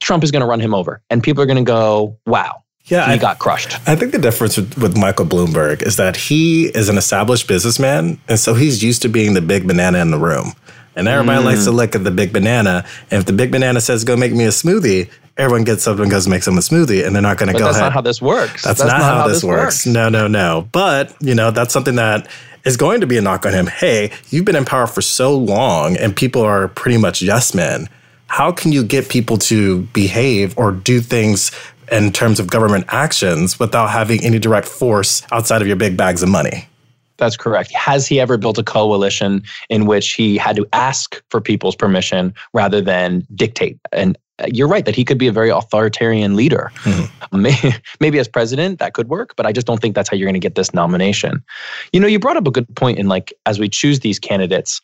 Trump 0.00 0.24
is 0.24 0.30
going 0.30 0.40
to 0.40 0.46
run 0.46 0.60
him 0.60 0.72
over. 0.72 1.02
And 1.10 1.22
people 1.22 1.42
are 1.42 1.46
going 1.46 1.62
to 1.62 1.70
go, 1.70 2.16
wow, 2.24 2.62
yeah, 2.86 3.06
he 3.06 3.12
I, 3.12 3.18
got 3.18 3.38
crushed. 3.38 3.74
I 3.88 3.96
think 3.96 4.12
the 4.12 4.18
difference 4.18 4.56
with, 4.56 4.78
with, 4.78 4.96
Michael 4.96 5.26
Bloomberg 5.26 5.82
is 5.82 5.96
that 5.96 6.16
he 6.16 6.66
is 6.66 6.88
an 6.88 6.98
established 6.98 7.48
businessman, 7.48 8.20
and 8.28 8.38
so 8.38 8.54
he's 8.54 8.82
used 8.82 9.02
to 9.02 9.08
being 9.08 9.34
the 9.34 9.40
big 9.40 9.66
banana 9.66 9.98
in 9.98 10.10
the 10.10 10.18
room. 10.18 10.52
And 10.94 11.08
everybody 11.08 11.42
mm. 11.42 11.46
likes 11.46 11.64
to 11.64 11.72
look 11.72 11.94
at 11.94 12.04
the 12.04 12.10
big 12.10 12.32
banana. 12.32 12.86
And 13.10 13.20
if 13.20 13.26
the 13.26 13.32
big 13.32 13.52
banana 13.52 13.80
says, 13.80 14.04
"Go 14.04 14.16
make 14.16 14.32
me 14.32 14.44
a 14.44 14.48
smoothie," 14.50 15.10
everyone 15.36 15.64
gets 15.64 15.86
up 15.86 15.98
and 15.98 16.10
goes 16.10 16.26
makes 16.26 16.46
them 16.46 16.56
a 16.56 16.60
smoothie, 16.60 17.04
and 17.04 17.14
they're 17.14 17.22
not 17.22 17.38
going 17.38 17.52
to 17.52 17.58
go. 17.58 17.66
That's 17.66 17.76
ahead. 17.76 17.86
not 17.86 17.92
how 17.92 18.00
this 18.00 18.22
works. 18.22 18.62
That's, 18.62 18.78
that's 18.78 18.90
not, 18.90 18.98
not, 18.98 19.02
how, 19.02 19.20
how 19.22 19.28
this, 19.28 19.44
works. 19.44 19.84
works. 19.84 19.86
No, 19.86 20.08
no, 20.08 20.26
no. 20.26 20.68
But 20.72 21.14
you 21.20 21.34
know, 21.34 21.50
that's 21.50 21.72
something 21.72 21.96
that 21.96 22.28
is 22.66 22.76
going 22.76 23.00
to 23.00 23.06
be 23.06 23.16
a 23.16 23.22
knock 23.22 23.46
on 23.46 23.52
him. 23.52 23.66
Hey, 23.66 24.10
you've 24.30 24.44
been 24.44 24.56
in 24.56 24.64
power 24.64 24.86
for 24.86 25.00
so 25.00 25.36
long 25.36 25.96
and 25.96 26.14
people 26.14 26.42
are 26.42 26.68
pretty 26.68 26.98
much 26.98 27.22
yes 27.22 27.54
men. 27.54 27.88
How 28.26 28.50
can 28.50 28.72
you 28.72 28.82
get 28.82 29.08
people 29.08 29.38
to 29.38 29.82
behave 29.94 30.58
or 30.58 30.72
do 30.72 31.00
things 31.00 31.52
in 31.90 32.12
terms 32.12 32.40
of 32.40 32.48
government 32.48 32.84
actions 32.88 33.58
without 33.58 33.90
having 33.90 34.22
any 34.24 34.38
direct 34.38 34.68
force 34.68 35.22
outside 35.30 35.62
of 35.62 35.68
your 35.68 35.76
big 35.76 35.96
bags 35.96 36.22
of 36.22 36.28
money? 36.28 36.68
That's 37.18 37.36
correct. 37.36 37.72
Has 37.72 38.06
he 38.06 38.20
ever 38.20 38.36
built 38.36 38.58
a 38.58 38.62
coalition 38.62 39.42
in 39.70 39.86
which 39.86 40.12
he 40.12 40.36
had 40.36 40.56
to 40.56 40.66
ask 40.72 41.22
for 41.30 41.40
people's 41.40 41.74
permission 41.74 42.34
rather 42.52 42.80
than 42.80 43.26
dictate? 43.34 43.78
And 43.92 44.18
you're 44.48 44.68
right 44.68 44.84
that 44.84 44.94
he 44.94 45.04
could 45.04 45.16
be 45.16 45.26
a 45.26 45.32
very 45.32 45.48
authoritarian 45.48 46.36
leader. 46.36 46.70
Mm-hmm. 46.82 47.40
Maybe, 47.40 47.74
maybe 48.00 48.18
as 48.18 48.28
president 48.28 48.78
that 48.80 48.92
could 48.92 49.08
work, 49.08 49.34
but 49.36 49.46
I 49.46 49.52
just 49.52 49.66
don't 49.66 49.80
think 49.80 49.94
that's 49.94 50.10
how 50.10 50.16
you're 50.16 50.26
going 50.26 50.34
to 50.34 50.40
get 50.40 50.56
this 50.56 50.74
nomination. 50.74 51.42
You 51.92 52.00
know, 52.00 52.06
you 52.06 52.18
brought 52.18 52.36
up 52.36 52.46
a 52.46 52.50
good 52.50 52.74
point 52.76 52.98
in 52.98 53.08
like 53.08 53.32
as 53.46 53.58
we 53.58 53.68
choose 53.68 54.00
these 54.00 54.18
candidates, 54.18 54.82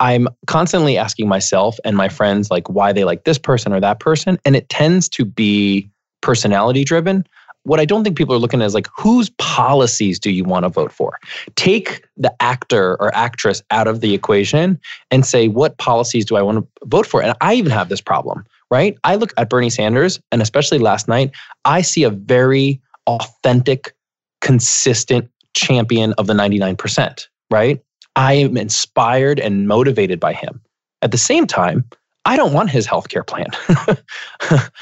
I'm 0.00 0.26
constantly 0.46 0.96
asking 0.98 1.28
myself 1.28 1.78
and 1.84 1.96
my 1.96 2.08
friends 2.08 2.50
like 2.50 2.68
why 2.68 2.92
they 2.92 3.04
like 3.04 3.24
this 3.24 3.38
person 3.38 3.72
or 3.72 3.80
that 3.80 4.00
person, 4.00 4.38
and 4.44 4.56
it 4.56 4.68
tends 4.68 5.08
to 5.10 5.24
be 5.24 5.90
personality 6.24 6.82
driven. 6.84 7.24
What 7.62 7.80
I 7.80 7.84
don't 7.84 8.04
think 8.04 8.18
people 8.18 8.34
are 8.34 8.38
looking 8.38 8.60
at 8.60 8.66
is 8.66 8.74
like 8.74 8.88
whose 8.94 9.30
policies 9.38 10.18
do 10.18 10.30
you 10.30 10.44
want 10.44 10.64
to 10.64 10.68
vote 10.68 10.92
for? 10.92 11.18
Take 11.54 12.04
the 12.16 12.34
actor 12.40 12.96
or 13.00 13.14
actress 13.14 13.62
out 13.70 13.86
of 13.86 14.00
the 14.00 14.12
equation 14.12 14.78
and 15.10 15.24
say 15.24 15.48
what 15.48 15.78
policies 15.78 16.24
do 16.24 16.36
I 16.36 16.42
want 16.42 16.58
to 16.58 16.86
vote 16.86 17.06
for? 17.06 17.22
And 17.22 17.34
I 17.40 17.54
even 17.54 17.70
have 17.70 17.88
this 17.88 18.00
problem 18.00 18.44
right? 18.70 18.98
I 19.04 19.14
look 19.14 19.32
at 19.36 19.48
Bernie 19.48 19.70
Sanders, 19.70 20.20
and 20.32 20.42
especially 20.42 20.80
last 20.80 21.06
night, 21.06 21.30
I 21.64 21.80
see 21.80 22.02
a 22.02 22.10
very 22.10 22.80
authentic, 23.06 23.94
consistent 24.40 25.30
champion 25.54 26.12
of 26.14 26.26
the 26.26 26.34
99%, 26.34 27.28
right? 27.52 27.80
I 28.16 28.32
am 28.34 28.56
inspired 28.56 29.38
and 29.38 29.68
motivated 29.68 30.18
by 30.18 30.32
him. 30.32 30.60
At 31.02 31.12
the 31.12 31.18
same 31.18 31.46
time, 31.46 31.84
I 32.26 32.36
don't 32.36 32.52
want 32.52 32.70
his 32.70 32.86
healthcare 32.86 33.26
plan. 33.26 33.48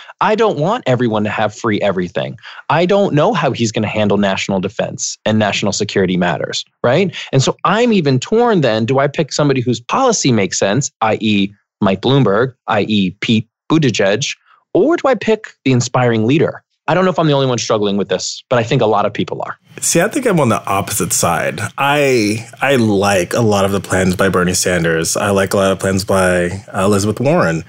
I 0.21 0.35
don't 0.35 0.59
want 0.59 0.85
everyone 0.87 1.25
to 1.25 1.31
have 1.31 1.55
free 1.55 1.81
everything. 1.81 2.37
I 2.71 2.87
don't 2.87 3.15
know 3.15 3.33
how 3.33 3.51
he's 3.51 3.73
going 3.73 3.83
to 3.83 3.89
handle 3.89 4.17
national 4.17 4.61
defense 4.61 5.19
and 5.27 5.39
national 5.39 5.73
security 5.73 6.17
matters, 6.17 6.65
right? 6.85 7.15
And 7.33 7.43
so 7.43 7.57
I'm 7.65 7.93
even 7.93 8.21
torn 8.21 8.61
then 8.61 8.85
do 8.85 9.01
I 9.01 9.09
pick 9.09 9.33
somebody 9.33 9.61
whose 9.61 9.81
policy 9.81 10.31
makes 10.31 10.59
sense, 10.59 10.91
i.e., 11.01 11.53
Mike 11.81 12.01
Bloomberg, 12.01 12.55
i.e., 12.69 13.11
Pete 13.21 13.49
Buttigieg, 13.69 14.37
or 14.73 14.97
do 14.97 15.09
I 15.09 15.15
pick 15.15 15.55
the 15.65 15.73
inspiring 15.73 16.27
leader? 16.27 16.63
I 16.89 16.95
don't 16.95 17.05
know 17.05 17.11
if 17.11 17.19
I'm 17.19 17.29
the 17.29 17.33
only 17.33 17.47
one 17.47 17.59
struggling 17.59 17.97
with 17.97 18.09
this, 18.09 18.43
but 18.49 18.59
I 18.59 18.65
think 18.65 18.83
a 18.83 18.87
lot 18.87 19.07
of 19.07 19.13
people 19.13 19.41
are. 19.43 19.57
See, 19.81 20.01
I 20.01 20.09
think 20.09 20.27
I'm 20.27 20.41
on 20.41 20.49
the 20.49 20.65
opposite 20.65 21.13
side. 21.13 21.61
I 21.79 22.49
I 22.61 22.77
like 22.77 23.35
a 23.35 23.41
lot 23.41 23.65
of 23.65 23.73
the 23.73 23.81
plans 23.81 24.17
by 24.17 24.29
Bernie 24.29 24.55
Sanders. 24.55 25.17
I 25.17 25.31
like 25.31 25.55
a 25.55 25.57
lot 25.57 25.73
of 25.73 25.79
plans 25.79 26.05
by 26.05 26.47
uh, 26.75 26.85
Elizabeth 26.85 27.21
Warren. 27.21 27.65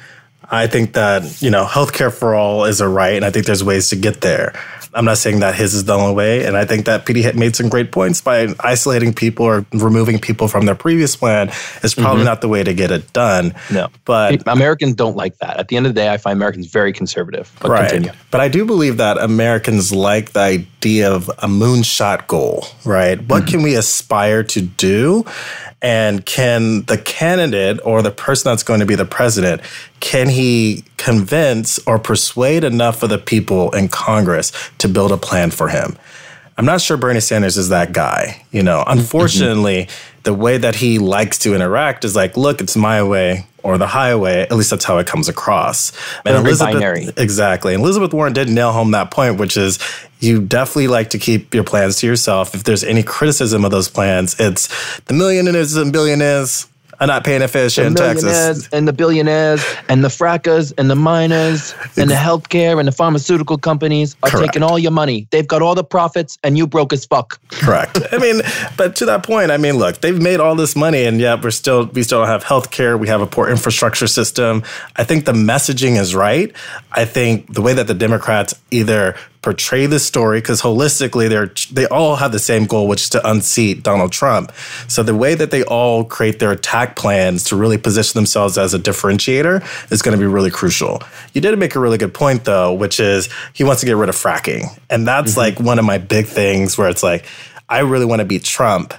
I 0.50 0.68
think 0.68 0.94
that, 0.94 1.42
you 1.42 1.50
know, 1.50 1.66
healthcare 1.66 2.14
for 2.14 2.36
all 2.36 2.66
is 2.66 2.82
a 2.82 2.88
right, 2.88 3.16
and 3.16 3.26
I 3.26 3.32
think 3.32 3.46
there's 3.46 3.64
ways 3.64 3.90
to 3.90 3.96
get 3.96 4.22
there. 4.22 4.54
I'm 4.96 5.06
not 5.06 5.18
saying 5.18 5.40
that 5.40 5.56
his 5.56 5.74
is 5.74 5.86
the 5.86 5.94
only 5.94 6.14
way. 6.14 6.46
And 6.46 6.56
I 6.56 6.66
think 6.66 6.86
that 6.86 7.06
Petey 7.06 7.32
made 7.34 7.56
some 7.56 7.70
great 7.70 7.92
points 7.92 8.22
by 8.22 8.54
isolating 8.60 9.14
people 9.14 9.46
or 9.46 9.66
removing 9.72 10.20
people 10.20 10.48
from 10.48 10.66
their 10.66 10.76
previous 10.76 11.16
plan 11.16 11.50
is 11.84 11.96
probably 11.96 12.20
mm-hmm. 12.20 12.26
not 12.26 12.42
the 12.42 12.48
way 12.48 12.64
to 12.64 12.74
get 12.74 12.92
it 12.92 13.12
done. 13.14 13.54
No. 13.72 13.90
But 14.06 14.48
Americans 14.48 14.96
don't 14.96 15.16
like 15.16 15.38
that. 15.40 15.58
At 15.58 15.68
the 15.68 15.78
end 15.78 15.88
of 15.88 15.96
the 15.96 16.02
day, 16.02 16.10
I 16.10 16.18
find 16.18 16.38
Americans 16.38 16.68
very 16.68 16.94
conservative. 16.94 17.52
But 17.60 17.72
right. 17.72 17.90
continue. 17.90 18.12
But 18.32 18.42
I 18.42 18.48
do 18.48 18.66
believe 18.66 18.98
that 18.98 19.18
Americans 19.18 19.92
like 19.92 20.34
the 20.34 20.42
idea 20.42 21.12
of 21.12 21.30
a 21.30 21.48
moonshot 21.48 22.28
goal, 22.28 22.66
right? 22.86 23.20
What 23.22 23.44
mm-hmm. 23.44 23.52
can 23.52 23.62
we 23.64 23.76
aspire 23.76 24.44
to 24.44 24.62
do? 24.62 25.26
And 25.84 26.26
can 26.26 26.84
the 26.84 26.98
candidate 26.98 27.80
or 27.84 28.02
the 28.02 28.10
person 28.10 28.50
that's 28.50 28.64
going 28.64 28.80
to 28.80 28.86
be 28.86 28.96
the 28.96 29.06
president, 29.06 29.62
can 30.00 30.30
he 30.30 30.86
convince 30.96 31.78
or 31.86 32.00
persuade 32.00 32.64
enough 32.64 33.04
of 33.04 33.10
the 33.10 33.18
people 33.18 33.70
in 33.72 33.90
Congress 33.90 34.54
to 34.78 34.88
build 34.88 35.12
a 35.12 35.18
plan 35.18 35.52
for 35.52 35.68
him? 35.68 35.98
I'm 36.58 36.66
not 36.66 36.82
sure 36.82 36.96
Bernie 36.96 37.20
Sanders 37.20 37.58
is 37.58 37.70
that 37.70 37.92
guy. 37.92 38.46
You 38.52 38.64
know, 38.64 38.84
unfortunately, 38.88 39.86
mm-hmm. 39.86 40.20
the 40.24 40.34
way 40.34 40.58
that 40.58 40.76
he 40.76 41.00
likes 41.00 41.38
to 41.40 41.54
interact 41.54 42.06
is 42.06 42.16
like, 42.16 42.38
look, 42.38 42.62
it's 42.62 42.78
my 42.78 43.04
way 43.04 43.46
or 43.64 43.78
the 43.78 43.88
highway. 43.88 44.42
At 44.42 44.52
least 44.52 44.70
that's 44.70 44.86
how 44.86 44.98
it 44.98 45.08
comes 45.08 45.30
across. 45.30 45.92
And 46.26 46.36
Elizabeth, 46.36 46.74
binary. 46.74 47.10
exactly. 47.18 47.74
And 47.74 47.84
Elizabeth 47.84 48.14
Warren 48.14 48.34
did 48.34 48.50
nail 48.50 48.72
home 48.72 48.92
that 48.92 49.12
point, 49.12 49.40
which 49.40 49.58
is 49.58 49.80
you 50.20 50.42
definitely 50.42 50.88
like 50.88 51.10
to 51.12 51.18
keep 51.18 51.54
your 51.54 51.64
plans 51.64 51.98
to 51.98 52.08
yourself. 52.08 52.54
If 52.54 52.64
there's 52.64 52.84
any 52.84 53.04
criticism 53.04 53.66
of 53.66 53.72
those 53.72 53.90
plans, 53.90 54.40
it's 54.40 55.00
the 55.02 55.14
millionaires 55.14 55.76
and 55.76 55.92
billionaires 55.92 56.68
are 57.00 57.08
not 57.08 57.24
paying 57.24 57.42
a 57.42 57.46
attention 57.46 57.88
in 57.88 57.96
Texas. 57.96 58.68
And 58.72 58.88
the 58.88 58.94
billionaires 58.94 59.64
and 59.90 60.04
the 60.04 60.10
frackers 60.10 60.74
and 60.78 60.90
the 60.90 60.96
miners 60.96 61.74
and 61.98 62.10
the 62.10 62.16
healthcare 62.16 62.80
and 62.80 62.88
the 62.88 62.92
pharmaceutical 62.92 63.58
companies 63.58 64.16
are 64.24 64.30
Correct. 64.30 64.54
taking 64.54 64.64
all 64.64 64.80
your 64.80 64.92
money. 64.92 65.28
They've 65.32 65.48
got 65.48 65.62
all 65.62 65.76
the 65.76 65.84
profits 65.84 66.38
and 66.44 66.58
you 66.58 66.68
broke 66.68 66.94
as 66.94 67.06
fuck. 67.06 67.40
Correct. 67.50 68.00
I 68.12 68.18
mean, 68.18 68.42
but 68.78 68.96
to 68.98 69.06
that 69.06 69.24
point, 69.24 69.52
I 69.52 69.58
mean, 69.58 69.78
look, 69.78 70.02
they've 70.02 70.22
made 70.22 70.40
all 70.40 70.56
this 70.56 70.76
money 70.76 71.04
and 71.06 71.20
yet 71.20 71.44
we're 71.44 71.52
still 71.52 71.86
we 71.86 72.04
still 72.04 72.20
don't 72.20 72.28
have 72.28 72.44
healthcare. 72.44 73.00
We 73.00 73.08
have 73.08 73.22
a 73.22 73.28
poor 73.28 73.50
infrastructure 73.50 74.08
system. 74.08 74.64
I 74.96 75.04
think 75.04 75.26
the 75.26 75.34
messaging 75.34 76.00
is 76.00 76.16
right. 76.16 76.54
I 76.92 77.06
think 77.06 77.54
the 77.54 77.62
way 77.62 77.74
that 77.74 77.88
the 77.88 77.94
Democrats 77.94 78.54
either 78.72 79.16
portray 79.44 79.86
the 79.86 80.00
story 80.00 80.40
because 80.40 80.62
holistically 80.62 81.30
they're 81.30 81.52
they 81.72 81.86
all 81.88 82.16
have 82.16 82.32
the 82.32 82.40
same 82.40 82.66
goal 82.66 82.88
which 82.88 83.04
is 83.04 83.10
to 83.10 83.30
unseat 83.30 83.84
Donald 83.84 84.12
Trump. 84.12 84.52
So 84.88 85.04
the 85.04 85.14
way 85.14 85.36
that 85.36 85.52
they 85.52 85.64
all 85.64 86.06
create 86.06 86.40
their 86.40 86.52
attack 86.52 86.96
plans 86.96 87.44
to 87.46 87.56
really 87.56 87.78
position 87.78 88.18
themselves 88.18 88.58
as 88.58 88.74
a 88.74 88.80
differentiator 88.80 89.92
is 89.92 90.02
going 90.02 90.18
to 90.18 90.20
be 90.20 90.26
really 90.26 90.50
crucial. 90.50 91.04
You 91.34 91.42
did 91.42 91.58
make 91.60 91.76
a 91.76 91.80
really 91.80 91.98
good 91.98 92.14
point 92.14 92.46
though, 92.46 92.74
which 92.74 93.00
is 93.00 93.30
he 93.54 93.64
wants 93.64 93.82
to 93.82 93.86
get 93.86 93.98
rid 93.98 94.10
of 94.10 94.16
fracking. 94.16 94.68
And 94.90 95.06
that's 95.06 95.32
mm-hmm. 95.32 95.40
like 95.40 95.60
one 95.60 95.78
of 95.78 95.86
my 95.86 95.98
big 95.98 96.26
things 96.26 96.78
where 96.78 96.90
it's 96.90 97.04
like 97.04 97.26
I 97.68 97.80
really 97.80 98.06
want 98.06 98.22
to 98.22 98.26
beat 98.26 98.44
Trump, 98.44 98.94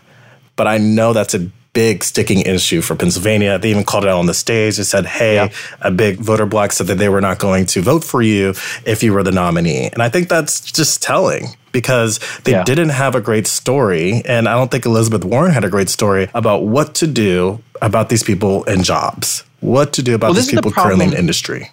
but 0.57 0.67
I 0.67 0.79
know 0.79 1.13
that's 1.15 1.35
a 1.35 1.51
big 1.75 2.03
sticking 2.03 2.41
issue 2.41 2.81
for 2.81 2.97
Pennsylvania. 2.97 3.59
They 3.59 3.71
even 3.71 3.85
called 3.85 4.05
it 4.05 4.09
out 4.09 4.19
on 4.19 4.27
the 4.27 4.35
stage. 4.35 4.79
They 4.79 4.85
said, 4.85 5.05
hey, 5.05 5.35
yeah. 5.35 5.49
a 5.83 5.91
big 5.91 6.17
voter 6.17 6.47
bloc 6.47 6.73
said 6.73 6.87
that 6.87 6.97
they 6.97 7.11
were 7.11 7.21
not 7.21 7.39
going 7.39 7.67
to 7.67 7.83
vote 7.83 8.03
for 8.03 8.23
you 8.23 8.55
if 8.87 9.03
you 9.03 9.13
were 9.13 9.23
the 9.23 9.33
nominee. 9.33 9.91
And 9.93 10.03
I 10.03 10.09
think 10.09 10.29
that's 10.29 10.61
just 10.61 11.03
telling 11.03 11.49
because 11.73 12.21
they 12.45 12.53
yeah. 12.53 12.65
didn't 12.65 12.91
have 12.91 13.15
a 13.15 13.21
great 13.21 13.47
story. 13.47 14.23
And 14.25 14.49
I 14.49 14.55
don't 14.55 14.71
think 14.71 14.87
Elizabeth 14.87 15.25
Warren 15.25 15.53
had 15.53 15.65
a 15.65 15.69
great 15.69 15.91
story 15.91 16.31
about 16.33 16.65
what 16.65 16.95
to 16.97 17.07
do 17.07 17.63
about 17.83 18.09
these 18.09 18.23
people 18.23 18.65
and 18.65 18.85
jobs, 18.85 19.45
what 19.61 19.93
to 19.95 20.03
do 20.03 20.15
about 20.15 20.29
well, 20.29 20.35
these 20.35 20.51
people 20.51 20.71
the 20.71 20.77
currently 20.77 21.07
in 21.07 21.13
industry 21.13 21.71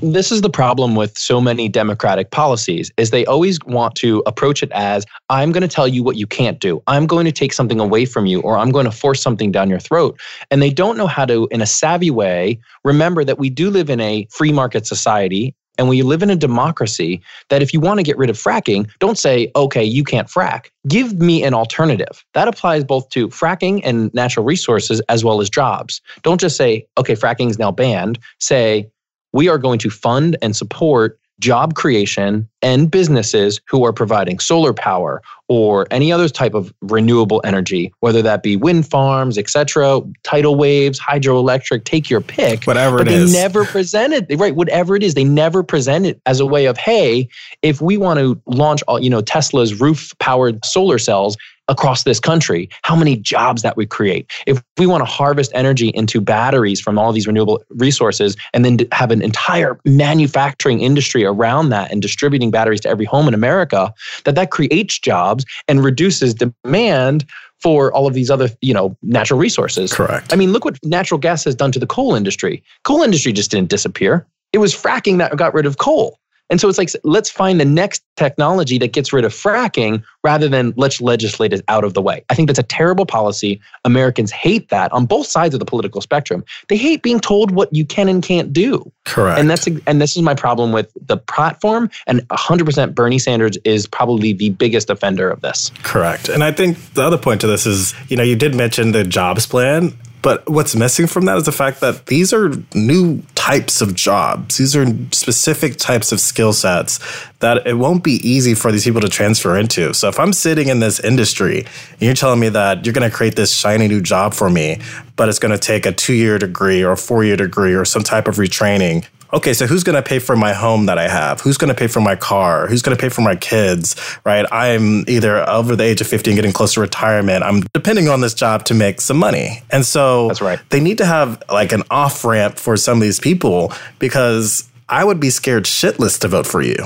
this 0.00 0.30
is 0.30 0.40
the 0.40 0.50
problem 0.50 0.94
with 0.94 1.18
so 1.18 1.40
many 1.40 1.68
democratic 1.68 2.30
policies 2.30 2.92
is 2.96 3.10
they 3.10 3.26
always 3.26 3.58
want 3.66 3.94
to 3.96 4.22
approach 4.24 4.62
it 4.62 4.70
as 4.72 5.04
i'm 5.28 5.50
going 5.50 5.62
to 5.62 5.68
tell 5.68 5.88
you 5.88 6.02
what 6.02 6.16
you 6.16 6.26
can't 6.26 6.60
do. 6.60 6.82
I'm 6.86 7.06
going 7.06 7.24
to 7.24 7.32
take 7.32 7.52
something 7.52 7.80
away 7.80 8.04
from 8.04 8.26
you 8.26 8.40
or 8.40 8.56
i'm 8.56 8.70
going 8.70 8.84
to 8.84 8.92
force 8.92 9.20
something 9.20 9.50
down 9.50 9.68
your 9.68 9.80
throat. 9.80 10.20
And 10.50 10.62
they 10.62 10.70
don't 10.70 10.96
know 10.96 11.06
how 11.06 11.24
to 11.26 11.48
in 11.50 11.60
a 11.60 11.66
savvy 11.66 12.10
way 12.10 12.60
remember 12.84 13.24
that 13.24 13.38
we 13.38 13.50
do 13.50 13.70
live 13.70 13.90
in 13.90 14.00
a 14.00 14.26
free 14.30 14.52
market 14.52 14.86
society 14.86 15.54
and 15.76 15.88
we 15.88 16.02
live 16.02 16.22
in 16.22 16.30
a 16.30 16.36
democracy 16.36 17.22
that 17.48 17.62
if 17.62 17.72
you 17.72 17.80
want 17.80 17.98
to 17.98 18.04
get 18.04 18.18
rid 18.18 18.30
of 18.30 18.36
fracking 18.36 18.88
don't 19.00 19.18
say 19.18 19.50
okay 19.56 19.82
you 19.82 20.04
can't 20.04 20.28
frack. 20.28 20.66
Give 20.86 21.18
me 21.18 21.42
an 21.42 21.52
alternative. 21.52 22.24
That 22.34 22.48
applies 22.48 22.84
both 22.84 23.08
to 23.10 23.28
fracking 23.28 23.80
and 23.82 24.12
natural 24.14 24.46
resources 24.46 25.00
as 25.08 25.24
well 25.24 25.40
as 25.40 25.50
jobs. 25.50 26.00
Don't 26.22 26.40
just 26.40 26.56
say 26.56 26.86
okay 26.96 27.14
fracking 27.14 27.50
is 27.50 27.58
now 27.58 27.72
banned. 27.72 28.20
Say 28.38 28.88
we 29.32 29.48
are 29.48 29.58
going 29.58 29.78
to 29.78 29.90
fund 29.90 30.36
and 30.42 30.56
support 30.56 31.18
job 31.40 31.74
creation 31.74 32.46
and 32.62 32.90
businesses 32.90 33.60
who 33.66 33.84
are 33.84 33.94
providing 33.94 34.38
solar 34.38 34.74
power 34.74 35.22
or 35.48 35.86
any 35.90 36.12
other 36.12 36.28
type 36.28 36.52
of 36.52 36.72
renewable 36.82 37.40
energy 37.44 37.90
whether 38.00 38.20
that 38.20 38.42
be 38.42 38.56
wind 38.56 38.86
farms 38.86 39.38
etc 39.38 40.00
tidal 40.22 40.54
waves 40.54 41.00
hydroelectric 41.00 41.84
take 41.84 42.10
your 42.10 42.20
pick 42.20 42.64
whatever 42.64 42.98
but 42.98 43.08
it 43.08 43.12
they 43.12 43.16
is. 43.16 43.32
never 43.32 43.64
present 43.64 44.12
it 44.12 44.26
right 44.38 44.54
whatever 44.54 44.94
it 44.94 45.02
is 45.02 45.14
they 45.14 45.24
never 45.24 45.62
present 45.62 46.04
it 46.04 46.20
as 46.26 46.40
a 46.40 46.46
way 46.46 46.66
of 46.66 46.76
hey 46.76 47.26
if 47.62 47.80
we 47.80 47.96
want 47.96 48.20
to 48.20 48.40
launch 48.44 48.82
you 49.00 49.08
know 49.08 49.22
tesla's 49.22 49.80
roof 49.80 50.12
powered 50.18 50.62
solar 50.62 50.98
cells 50.98 51.38
across 51.70 52.02
this 52.02 52.20
country, 52.20 52.68
how 52.82 52.94
many 52.94 53.16
jobs 53.16 53.62
that 53.62 53.76
would 53.76 53.88
create. 53.88 54.30
If 54.46 54.62
we 54.76 54.86
want 54.86 55.00
to 55.00 55.06
harvest 55.06 55.52
energy 55.54 55.88
into 55.90 56.20
batteries 56.20 56.80
from 56.80 56.98
all 56.98 57.12
these 57.12 57.26
renewable 57.26 57.62
resources 57.70 58.36
and 58.52 58.64
then 58.64 58.80
have 58.92 59.10
an 59.10 59.22
entire 59.22 59.78
manufacturing 59.86 60.80
industry 60.80 61.24
around 61.24 61.70
that 61.70 61.90
and 61.90 62.02
distributing 62.02 62.50
batteries 62.50 62.80
to 62.80 62.88
every 62.88 63.06
home 63.06 63.28
in 63.28 63.34
America, 63.34 63.94
that 64.24 64.34
that 64.34 64.50
creates 64.50 64.98
jobs 64.98 65.46
and 65.68 65.82
reduces 65.84 66.34
demand 66.34 67.24
for 67.60 67.92
all 67.92 68.06
of 68.06 68.14
these 68.14 68.30
other, 68.30 68.48
you 68.60 68.74
know, 68.74 68.96
natural 69.02 69.38
resources. 69.38 69.92
Correct. 69.92 70.32
I 70.32 70.36
mean, 70.36 70.52
look 70.52 70.64
what 70.64 70.78
natural 70.84 71.18
gas 71.18 71.44
has 71.44 71.54
done 71.54 71.72
to 71.72 71.78
the 71.78 71.86
coal 71.86 72.14
industry. 72.14 72.62
Coal 72.84 73.02
industry 73.02 73.32
just 73.32 73.50
didn't 73.50 73.68
disappear. 73.68 74.26
It 74.52 74.58
was 74.58 74.74
fracking 74.74 75.18
that 75.18 75.36
got 75.36 75.54
rid 75.54 75.66
of 75.66 75.78
coal. 75.78 76.18
And 76.50 76.60
so 76.60 76.68
it's 76.68 76.78
like, 76.78 76.90
let's 77.04 77.30
find 77.30 77.60
the 77.60 77.64
next 77.64 78.02
technology 78.16 78.76
that 78.78 78.92
gets 78.92 79.12
rid 79.12 79.24
of 79.24 79.32
fracking 79.32 80.02
rather 80.24 80.48
than 80.48 80.74
let's 80.76 81.00
legislate 81.00 81.52
it 81.52 81.64
out 81.68 81.84
of 81.84 81.94
the 81.94 82.02
way. 82.02 82.24
I 82.28 82.34
think 82.34 82.48
that's 82.48 82.58
a 82.58 82.64
terrible 82.64 83.06
policy. 83.06 83.60
Americans 83.84 84.30
hate 84.30 84.68
that 84.68 84.92
on 84.92 85.06
both 85.06 85.26
sides 85.26 85.54
of 85.54 85.60
the 85.60 85.64
political 85.64 86.00
spectrum. 86.00 86.44
They 86.68 86.76
hate 86.76 87.02
being 87.02 87.20
told 87.20 87.52
what 87.52 87.74
you 87.74 87.86
can 87.86 88.08
and 88.08 88.22
can't 88.22 88.52
do. 88.52 88.90
Correct. 89.06 89.38
And 89.38 89.48
that's 89.48 89.66
and 89.86 90.00
this 90.00 90.16
is 90.16 90.22
my 90.22 90.34
problem 90.34 90.72
with 90.72 90.92
the 91.06 91.16
platform. 91.16 91.88
And 92.06 92.26
100% 92.28 92.94
Bernie 92.94 93.18
Sanders 93.18 93.56
is 93.64 93.86
probably 93.86 94.32
the 94.32 94.50
biggest 94.50 94.90
offender 94.90 95.30
of 95.30 95.40
this. 95.40 95.70
Correct. 95.82 96.28
And 96.28 96.42
I 96.42 96.52
think 96.52 96.78
the 96.94 97.02
other 97.02 97.18
point 97.18 97.40
to 97.42 97.46
this 97.46 97.64
is, 97.66 97.94
you 98.08 98.16
know, 98.16 98.22
you 98.22 98.36
did 98.36 98.54
mention 98.54 98.92
the 98.92 99.04
jobs 99.04 99.46
plan. 99.46 99.96
But 100.22 100.48
what's 100.48 100.76
missing 100.76 101.06
from 101.06 101.24
that 101.24 101.38
is 101.38 101.44
the 101.44 101.52
fact 101.52 101.80
that 101.80 102.06
these 102.06 102.34
are 102.34 102.52
new 102.74 103.22
types 103.40 103.80
of 103.80 103.94
jobs. 103.94 104.58
These 104.58 104.76
are 104.76 104.84
specific 105.12 105.78
types 105.78 106.12
of 106.12 106.20
skill 106.20 106.52
sets 106.52 107.00
that 107.38 107.66
it 107.66 107.72
won't 107.72 108.04
be 108.04 108.20
easy 108.22 108.54
for 108.54 108.70
these 108.70 108.84
people 108.84 109.00
to 109.00 109.08
transfer 109.08 109.56
into. 109.56 109.94
So 109.94 110.08
if 110.08 110.20
I'm 110.20 110.34
sitting 110.34 110.68
in 110.68 110.80
this 110.80 111.00
industry 111.00 111.60
and 111.60 112.02
you're 112.02 112.12
telling 112.12 112.38
me 112.38 112.50
that 112.50 112.84
you're 112.84 112.92
going 112.92 113.10
to 113.10 113.16
create 113.16 113.36
this 113.36 113.50
shiny 113.50 113.88
new 113.88 114.02
job 114.02 114.34
for 114.34 114.50
me, 114.50 114.78
but 115.16 115.30
it's 115.30 115.38
going 115.38 115.52
to 115.52 115.58
take 115.58 115.86
a 115.86 115.92
two 115.92 116.12
year 116.12 116.38
degree 116.38 116.82
or 116.82 116.92
a 116.92 116.98
four 116.98 117.24
year 117.24 117.36
degree 117.36 117.72
or 117.72 117.86
some 117.86 118.02
type 118.02 118.28
of 118.28 118.36
retraining, 118.36 119.06
okay, 119.32 119.52
so 119.52 119.66
who's 119.66 119.84
going 119.84 119.96
to 119.96 120.02
pay 120.02 120.18
for 120.18 120.36
my 120.36 120.52
home 120.52 120.86
that 120.86 120.98
I 120.98 121.08
have? 121.08 121.40
Who's 121.40 121.58
going 121.58 121.68
to 121.68 121.74
pay 121.74 121.86
for 121.86 122.00
my 122.00 122.16
car? 122.16 122.66
Who's 122.66 122.82
going 122.82 122.96
to 122.96 123.00
pay 123.00 123.08
for 123.08 123.20
my 123.22 123.36
kids? 123.36 123.96
Right? 124.24 124.46
I'm 124.50 125.04
either 125.08 125.48
over 125.48 125.76
the 125.76 125.84
age 125.84 126.00
of 126.00 126.06
50 126.06 126.30
and 126.30 126.36
getting 126.36 126.52
close 126.52 126.74
to 126.74 126.80
retirement. 126.80 127.42
I'm 127.42 127.60
depending 127.72 128.08
on 128.08 128.20
this 128.20 128.34
job 128.34 128.64
to 128.66 128.74
make 128.74 129.00
some 129.00 129.16
money. 129.16 129.62
And 129.70 129.84
so 129.84 130.28
That's 130.28 130.40
right. 130.40 130.58
they 130.70 130.80
need 130.80 130.98
to 130.98 131.06
have 131.06 131.42
like 131.50 131.72
an 131.72 131.82
off 131.90 132.24
ramp 132.24 132.58
for 132.58 132.76
some 132.76 132.98
of 132.98 133.02
these 133.02 133.20
people 133.20 133.72
because 133.98 134.68
I 134.88 135.04
would 135.04 135.20
be 135.20 135.30
scared 135.30 135.64
shitless 135.64 136.18
to 136.20 136.28
vote 136.28 136.46
for 136.46 136.62
you. 136.62 136.76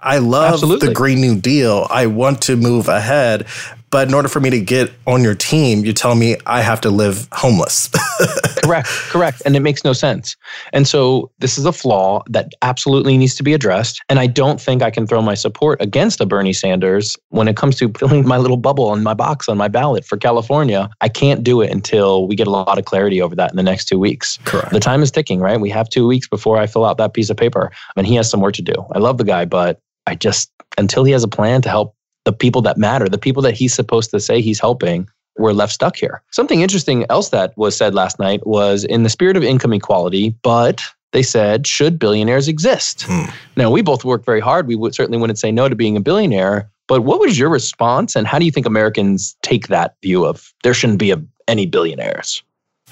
I 0.00 0.18
love 0.18 0.54
Absolutely. 0.54 0.88
the 0.88 0.94
Green 0.94 1.20
New 1.20 1.40
Deal. 1.40 1.86
I 1.88 2.06
want 2.06 2.42
to 2.42 2.56
move 2.56 2.88
ahead. 2.88 3.46
But 3.92 4.08
in 4.08 4.14
order 4.14 4.28
for 4.28 4.40
me 4.40 4.48
to 4.48 4.58
get 4.58 4.90
on 5.06 5.22
your 5.22 5.34
team, 5.34 5.84
you 5.84 5.92
tell 5.92 6.14
me 6.14 6.36
I 6.46 6.62
have 6.62 6.80
to 6.80 6.90
live 6.90 7.28
homeless. 7.30 7.90
correct, 8.64 8.88
correct. 8.88 9.42
And 9.44 9.54
it 9.54 9.60
makes 9.60 9.84
no 9.84 9.92
sense. 9.92 10.34
And 10.72 10.88
so 10.88 11.30
this 11.40 11.58
is 11.58 11.66
a 11.66 11.72
flaw 11.72 12.22
that 12.30 12.52
absolutely 12.62 13.18
needs 13.18 13.34
to 13.34 13.42
be 13.42 13.52
addressed. 13.52 14.00
And 14.08 14.18
I 14.18 14.26
don't 14.26 14.58
think 14.58 14.82
I 14.82 14.90
can 14.90 15.06
throw 15.06 15.20
my 15.20 15.34
support 15.34 15.80
against 15.82 16.22
a 16.22 16.26
Bernie 16.26 16.54
Sanders 16.54 17.18
when 17.28 17.48
it 17.48 17.56
comes 17.56 17.76
to 17.76 17.92
filling 17.98 18.26
my 18.26 18.38
little 18.38 18.56
bubble 18.56 18.94
in 18.94 19.02
my 19.02 19.12
box 19.12 19.46
on 19.46 19.58
my 19.58 19.68
ballot 19.68 20.06
for 20.06 20.16
California. 20.16 20.88
I 21.02 21.10
can't 21.10 21.44
do 21.44 21.60
it 21.60 21.70
until 21.70 22.26
we 22.26 22.34
get 22.34 22.46
a 22.46 22.50
lot 22.50 22.78
of 22.78 22.86
clarity 22.86 23.20
over 23.20 23.36
that 23.36 23.50
in 23.50 23.58
the 23.58 23.62
next 23.62 23.88
two 23.88 23.98
weeks. 23.98 24.38
Correct. 24.46 24.72
The 24.72 24.80
time 24.80 25.02
is 25.02 25.10
ticking, 25.10 25.40
right? 25.40 25.60
We 25.60 25.68
have 25.68 25.90
two 25.90 26.06
weeks 26.06 26.26
before 26.26 26.56
I 26.56 26.66
fill 26.66 26.86
out 26.86 26.96
that 26.96 27.12
piece 27.12 27.28
of 27.28 27.36
paper. 27.36 27.70
And 27.94 28.06
he 28.06 28.14
has 28.14 28.30
some 28.30 28.40
work 28.40 28.54
to 28.54 28.62
do. 28.62 28.72
I 28.92 29.00
love 29.00 29.18
the 29.18 29.24
guy, 29.24 29.44
but 29.44 29.80
I 30.06 30.14
just, 30.14 30.50
until 30.78 31.04
he 31.04 31.12
has 31.12 31.22
a 31.22 31.28
plan 31.28 31.60
to 31.62 31.68
help 31.68 31.94
the 32.24 32.32
people 32.32 32.62
that 32.62 32.76
matter, 32.76 33.08
the 33.08 33.18
people 33.18 33.42
that 33.42 33.54
he's 33.54 33.74
supposed 33.74 34.10
to 34.10 34.20
say 34.20 34.40
he's 34.40 34.60
helping, 34.60 35.08
we're 35.38 35.52
left 35.52 35.72
stuck 35.72 35.96
here. 35.96 36.22
Something 36.30 36.60
interesting 36.60 37.06
else 37.08 37.30
that 37.30 37.56
was 37.56 37.76
said 37.76 37.94
last 37.94 38.18
night 38.18 38.46
was 38.46 38.84
in 38.84 39.02
the 39.02 39.08
spirit 39.08 39.36
of 39.36 39.42
income 39.42 39.72
equality, 39.72 40.34
but 40.42 40.82
they 41.12 41.22
said, 41.22 41.66
should 41.66 41.98
billionaires 41.98 42.48
exist? 42.48 43.02
Hmm. 43.06 43.30
Now, 43.56 43.70
we 43.70 43.82
both 43.82 44.04
work 44.04 44.24
very 44.24 44.40
hard. 44.40 44.66
We 44.66 44.76
would 44.76 44.94
certainly 44.94 45.18
wouldn't 45.18 45.38
say 45.38 45.52
no 45.52 45.68
to 45.68 45.74
being 45.74 45.96
a 45.96 46.00
billionaire. 46.00 46.70
But 46.88 47.02
what 47.02 47.20
was 47.20 47.38
your 47.38 47.48
response? 47.48 48.16
And 48.16 48.26
how 48.26 48.38
do 48.38 48.44
you 48.44 48.50
think 48.50 48.66
Americans 48.66 49.36
take 49.42 49.68
that 49.68 49.94
view 50.02 50.24
of 50.24 50.52
there 50.62 50.74
shouldn't 50.74 50.98
be 50.98 51.10
a, 51.10 51.22
any 51.48 51.66
billionaires? 51.66 52.42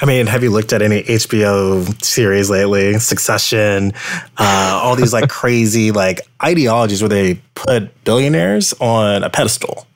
I 0.00 0.06
mean, 0.06 0.26
have 0.28 0.42
you 0.42 0.50
looked 0.50 0.72
at 0.72 0.80
any 0.80 1.02
HBO 1.02 2.02
series 2.02 2.48
lately? 2.48 2.98
Succession, 2.98 3.92
uh, 4.38 4.80
all 4.82 4.96
these 4.96 5.12
like 5.12 5.28
crazy 5.40 5.92
like 5.92 6.22
ideologies 6.42 7.02
where 7.02 7.10
they 7.10 7.34
put 7.54 8.04
billionaires 8.04 8.72
on 8.80 9.22
a 9.22 9.30
pedestal. 9.30 9.86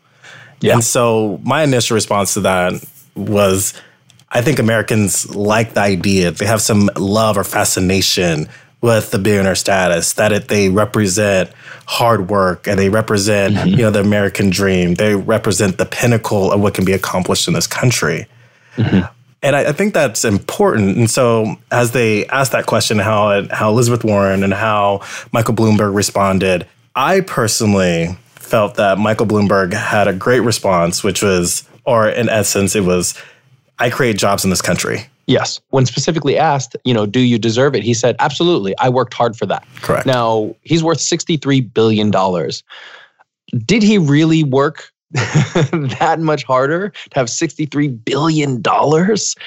Yeah. 0.61 0.75
And 0.75 0.85
so 0.85 1.41
my 1.43 1.63
initial 1.63 1.95
response 1.95 2.35
to 2.35 2.41
that 2.41 2.85
was 3.15 3.75
I 4.31 4.43
think 4.43 4.59
Americans 4.59 5.35
like 5.35 5.75
the 5.75 5.81
idea. 5.81 6.33
They 6.33 6.47
have 6.47 6.61
some 6.61 6.91
love 6.97 7.39
or 7.39 7.45
fascination 7.45 8.49
with 8.81 9.11
the 9.11 9.19
billionaire 9.19 9.55
status 9.55 10.13
that 10.15 10.33
it, 10.33 10.49
they 10.49 10.69
represent 10.69 11.51
hard 11.87 12.29
work 12.29 12.67
and 12.67 12.79
they 12.79 12.91
represent 12.91 13.67
you 13.67 13.77
know 13.77 13.91
the 13.91 14.01
American 14.01 14.51
dream. 14.51 14.95
They 14.95 15.15
represent 15.15 15.79
the 15.79 15.87
pinnacle 15.87 16.53
of 16.53 16.61
what 16.61 16.75
can 16.75 16.85
be 16.85 16.93
accomplished 16.93 17.49
in 17.49 17.55
this 17.55 17.67
country. 17.67 18.27
And 19.45 19.55
I, 19.55 19.69
I 19.69 19.73
think 19.73 19.93
that's 19.93 20.25
important. 20.25 20.97
And 20.97 21.11
so, 21.11 21.57
as 21.71 21.93
they 21.93 22.27
asked 22.27 22.53
that 22.53 22.67
question, 22.67 22.99
how 22.99 23.47
how 23.51 23.71
Elizabeth 23.71 24.03
Warren 24.03 24.43
and 24.43 24.55
how 24.55 25.03
Michael 25.33 25.55
Bloomberg 25.55 25.95
responded, 25.95 26.67
I 26.97 27.21
personally 27.21 28.17
felt 28.37 28.77
that 28.77 28.99
Michael 28.99 29.27
Bloomberg 29.27 29.75
had 29.75 30.09
a 30.09 30.13
great 30.15 30.41
response, 30.41 31.05
which 31.05 31.23
was, 31.23 31.69
or 31.85 32.09
in 32.09 32.29
essence, 32.29 32.75
it 32.75 32.85
was, 32.85 33.21
I 33.79 33.91
create 33.91 34.17
jobs 34.17 34.45
in 34.45 34.51
this 34.51 34.63
country. 34.63 35.07
Yes. 35.27 35.61
When 35.71 35.87
specifically 35.87 36.39
asked, 36.39 36.77
you 36.85 36.95
know, 36.95 37.07
do 37.07 37.21
you 37.21 37.39
deserve 37.39 37.75
it? 37.75 37.83
He 37.83 37.95
said, 37.95 38.17
absolutely. 38.19 38.77
I 38.79 38.89
worked 38.91 39.15
hard 39.15 39.37
for 39.37 39.47
that. 39.47 39.67
Correct. 39.81 40.07
Now, 40.07 40.55
he's 40.63 40.85
worth 40.85 40.99
$63 40.99 41.73
billion. 41.73 42.11
Did 43.65 43.83
he 43.83 43.99
really 43.99 44.45
work 44.45 44.91
that 45.11 46.17
much 46.21 46.45
harder 46.45 46.91
to 46.91 47.19
have 47.19 47.27
$63 47.27 48.05
billion? 48.05 48.63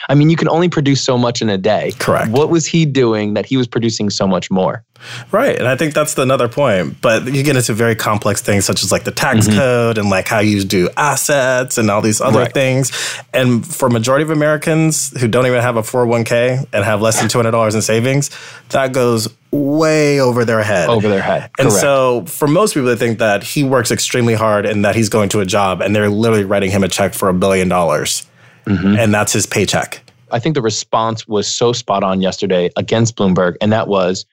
I 0.10 0.16
mean, 0.16 0.30
you 0.30 0.36
can 0.38 0.48
only 0.48 0.70
produce 0.70 1.02
so 1.02 1.18
much 1.18 1.42
in 1.42 1.50
a 1.50 1.58
day. 1.58 1.92
Correct. 2.00 2.32
What 2.32 2.50
was 2.50 2.66
he 2.66 2.86
doing 2.86 3.34
that 3.34 3.46
he 3.46 3.58
was 3.58 3.68
producing 3.68 4.10
so 4.10 4.28
much 4.28 4.50
more? 4.50 4.84
Right. 5.32 5.58
And 5.58 5.68
I 5.68 5.76
think 5.76 5.94
that's 5.94 6.18
another 6.18 6.48
point. 6.48 7.02
But 7.02 7.26
you 7.26 7.44
get 7.44 7.56
into 7.56 7.74
very 7.74 7.96
complex 7.96 8.42
things 8.42 8.66
such 8.66 8.84
as 8.84 8.92
like 8.92 9.04
the 9.04 9.12
tax 9.12 9.48
mm-hmm. 9.48 9.58
code 9.58 9.98
and 9.98 10.10
like 10.10 10.28
how 10.28 10.40
you 10.40 10.64
do 10.64 10.90
assets 10.98 11.78
and 11.78 11.92
all 11.92 12.02
these 12.02 12.22
other 12.22 12.40
Right. 12.40 12.54
things. 12.54 12.92
And 13.34 13.66
for 13.66 13.90
majority 13.90 14.24
of 14.24 14.30
Americans 14.30 15.18
who 15.20 15.28
don't 15.28 15.46
even 15.46 15.62
have 15.62 15.76
a 15.76 15.82
401k 15.82 16.68
and 16.72 16.84
have 16.86 17.02
less 17.02 17.20
than 17.20 17.30
$200 17.30 17.76
in 17.76 17.82
savings, 17.82 18.30
that 18.70 18.94
goes 18.94 19.28
way 19.52 20.20
over 20.20 20.46
their 20.46 20.64
head. 20.64 20.90
Over 20.90 21.08
their 21.08 21.22
head. 21.22 21.50
And 21.58 21.70
Correct. 21.70 21.82
so 21.82 22.26
for 22.26 22.48
most 22.48 22.74
people, 22.74 22.88
they 22.88 22.96
think 22.96 23.20
that 23.20 23.44
he 23.44 23.64
works 23.64 23.92
extremely 23.92 24.34
hard 24.34 24.66
and 24.66 24.84
that 24.86 24.96
he's 24.96 25.10
going 25.10 25.30
to 25.30 25.40
a 25.40 25.46
job 25.46 25.82
and 25.82 25.96
they're 25.96 26.10
literally 26.10 26.44
writing 26.44 26.72
him 26.72 26.84
a 26.84 26.88
check 26.88 27.14
for 27.14 27.30
a 27.30 27.34
billion 27.34 27.70
dollars. 27.70 28.28
Mm-hmm. 28.66 28.98
And 28.98 29.14
that's 29.14 29.32
his 29.32 29.46
paycheck. 29.46 30.02
I 30.32 30.40
think 30.40 30.56
the 30.56 30.62
response 30.62 31.28
was 31.28 31.48
so 31.48 31.72
spot 31.72 32.04
on 32.04 32.22
yesterday 32.22 32.70
against 32.76 33.16
Bloomberg, 33.16 33.56
and 33.62 33.72
that 33.72 33.88
was 33.88 34.26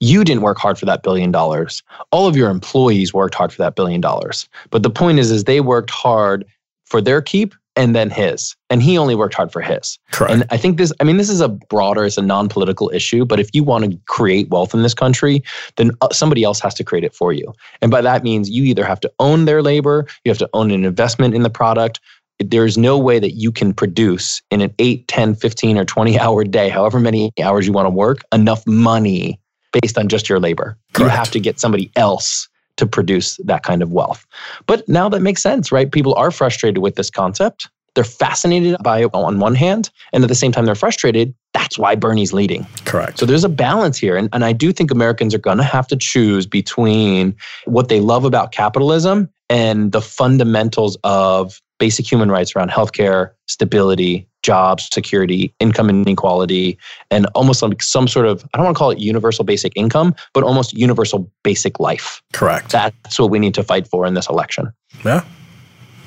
you 0.00 0.24
didn't 0.24 0.42
work 0.42 0.58
hard 0.58 0.78
for 0.78 0.86
that 0.86 1.02
billion 1.02 1.30
dollars. 1.30 1.82
All 2.10 2.26
of 2.26 2.36
your 2.36 2.50
employees 2.50 3.12
worked 3.14 3.34
hard 3.34 3.52
for 3.52 3.58
that 3.62 3.76
billion 3.76 4.00
dollars. 4.00 4.48
But 4.70 4.82
the 4.82 4.90
point 4.90 5.18
is, 5.18 5.30
is 5.30 5.44
they 5.44 5.60
worked 5.60 5.90
hard 5.90 6.46
for 6.86 7.00
their 7.00 7.22
keep 7.22 7.54
and 7.76 7.94
then 7.94 8.10
his, 8.10 8.54
and 8.70 8.82
he 8.82 8.98
only 8.98 9.14
worked 9.14 9.34
hard 9.34 9.52
for 9.52 9.60
his. 9.60 9.98
Correct. 10.10 10.32
And 10.32 10.44
I 10.50 10.56
think 10.56 10.76
this, 10.76 10.92
I 11.00 11.04
mean, 11.04 11.16
this 11.16 11.30
is 11.30 11.40
a 11.40 11.48
broader, 11.48 12.04
it's 12.04 12.18
a 12.18 12.22
non-political 12.22 12.90
issue. 12.92 13.24
But 13.24 13.40
if 13.40 13.48
you 13.52 13.64
want 13.64 13.84
to 13.84 13.98
create 14.06 14.50
wealth 14.50 14.74
in 14.74 14.82
this 14.82 14.94
country, 14.94 15.42
then 15.76 15.92
uh, 16.00 16.08
somebody 16.12 16.44
else 16.44 16.60
has 16.60 16.74
to 16.74 16.84
create 16.84 17.04
it 17.04 17.14
for 17.14 17.32
you. 17.32 17.52
And 17.80 17.90
by 17.90 18.02
that 18.02 18.22
means, 18.22 18.50
you 18.50 18.64
either 18.64 18.84
have 18.84 19.00
to 19.00 19.12
own 19.18 19.46
their 19.46 19.62
labor, 19.62 20.06
you 20.24 20.30
have 20.30 20.38
to 20.38 20.50
own 20.52 20.70
an 20.70 20.84
investment 20.84 21.34
in 21.34 21.42
the 21.42 21.50
product, 21.50 22.00
there's 22.38 22.76
no 22.76 22.98
way 22.98 23.18
that 23.18 23.32
you 23.32 23.52
can 23.52 23.72
produce 23.72 24.42
in 24.50 24.60
an 24.60 24.74
8 24.78 25.06
10 25.08 25.34
15 25.34 25.78
or 25.78 25.84
20 25.84 26.18
hour 26.18 26.44
day 26.44 26.68
however 26.68 26.98
many 26.98 27.30
hours 27.42 27.66
you 27.66 27.72
want 27.72 27.86
to 27.86 27.90
work 27.90 28.22
enough 28.32 28.66
money 28.66 29.40
based 29.80 29.96
on 29.96 30.08
just 30.08 30.28
your 30.28 30.40
labor 30.40 30.76
you 30.98 31.06
have 31.06 31.30
to 31.30 31.40
get 31.40 31.60
somebody 31.60 31.90
else 31.96 32.48
to 32.76 32.86
produce 32.86 33.36
that 33.44 33.62
kind 33.62 33.82
of 33.82 33.92
wealth 33.92 34.26
but 34.66 34.86
now 34.88 35.08
that 35.08 35.20
makes 35.20 35.42
sense 35.42 35.72
right 35.72 35.92
people 35.92 36.14
are 36.14 36.30
frustrated 36.30 36.78
with 36.78 36.96
this 36.96 37.10
concept 37.10 37.68
they're 37.94 38.04
fascinated 38.04 38.76
by 38.82 39.02
it 39.02 39.10
on 39.12 39.38
one 39.38 39.54
hand 39.54 39.90
and 40.12 40.24
at 40.24 40.28
the 40.28 40.34
same 40.34 40.52
time 40.52 40.64
they're 40.64 40.74
frustrated 40.74 41.34
that's 41.52 41.78
why 41.78 41.94
bernie's 41.94 42.32
leading 42.32 42.66
Correct. 42.84 43.18
so 43.18 43.26
there's 43.26 43.44
a 43.44 43.48
balance 43.48 43.96
here. 43.96 44.16
And, 44.16 44.28
and 44.32 44.44
I 44.44 44.52
do 44.52 44.72
think 44.72 44.90
Americans 44.90 45.34
are 45.34 45.38
going 45.38 45.58
to 45.58 45.64
have 45.64 45.86
to 45.88 45.96
choose 45.96 46.46
between 46.46 47.34
what 47.64 47.88
they 47.88 48.00
love 48.00 48.24
about 48.24 48.52
capitalism 48.52 49.28
and 49.48 49.92
the 49.92 50.00
fundamentals 50.00 50.98
of 51.04 51.60
basic 51.78 52.10
human 52.10 52.30
rights 52.30 52.54
around 52.54 52.70
healthcare, 52.70 53.30
stability, 53.46 54.28
jobs, 54.42 54.88
security, 54.92 55.54
income 55.60 55.88
inequality, 55.88 56.78
and 57.10 57.26
almost 57.34 57.62
like 57.62 57.82
some 57.82 58.08
sort 58.08 58.26
of, 58.26 58.44
I 58.52 58.58
don't 58.58 58.64
want 58.64 58.76
to 58.76 58.78
call 58.78 58.90
it 58.90 58.98
universal 58.98 59.44
basic 59.44 59.72
income, 59.76 60.14
but 60.34 60.44
almost 60.44 60.72
universal 60.72 61.30
basic 61.42 61.80
life. 61.80 62.22
Correct. 62.32 62.70
That's 62.70 63.18
what 63.18 63.30
we 63.30 63.38
need 63.38 63.54
to 63.54 63.62
fight 63.62 63.86
for 63.86 64.06
in 64.06 64.14
this 64.14 64.28
election. 64.28 64.72
Yeah. 65.04 65.24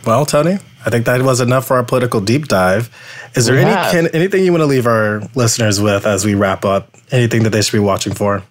Well, 0.05 0.25
Tony, 0.25 0.59
I 0.85 0.89
think 0.91 1.05
that 1.05 1.21
was 1.23 1.41
enough 1.41 1.65
for 1.65 1.77
our 1.77 1.83
political 1.83 2.21
deep 2.21 2.47
dive. 2.47 2.95
Is 3.35 3.47
there 3.47 3.55
We 3.55 3.63
any 3.63 3.91
can, 3.91 4.07
anything 4.15 4.45
you 4.45 4.51
want 4.51 4.61
to 4.61 4.67
leave 4.67 4.85
our 4.85 5.21
listeners 5.33 5.81
with 5.81 6.05
as 6.05 6.23
we 6.23 6.35
wrap 6.35 6.63
up? 6.63 6.95
Anything 7.11 7.43
that 7.43 7.49
they 7.49 7.61
should 7.61 7.71
be 7.71 7.79
watching 7.79 8.13
for? 8.13 8.43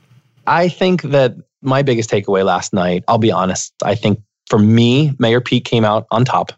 I 0.47 0.69
think 0.69 1.03
that 1.03 1.37
my 1.63 1.83
biggest 1.83 2.11
takeaway 2.11 2.45
last 2.45 2.73
night, 2.73 3.05
I'll 3.07 3.19
be 3.19 3.31
honest, 3.31 3.73
I 3.85 3.95
think 3.95 4.21
for 4.49 4.59
me, 4.59 5.15
Mayor 5.19 5.41
Pete 5.41 5.65
came 5.65 5.85
out 5.85 6.07
on 6.11 6.25
top. 6.25 6.53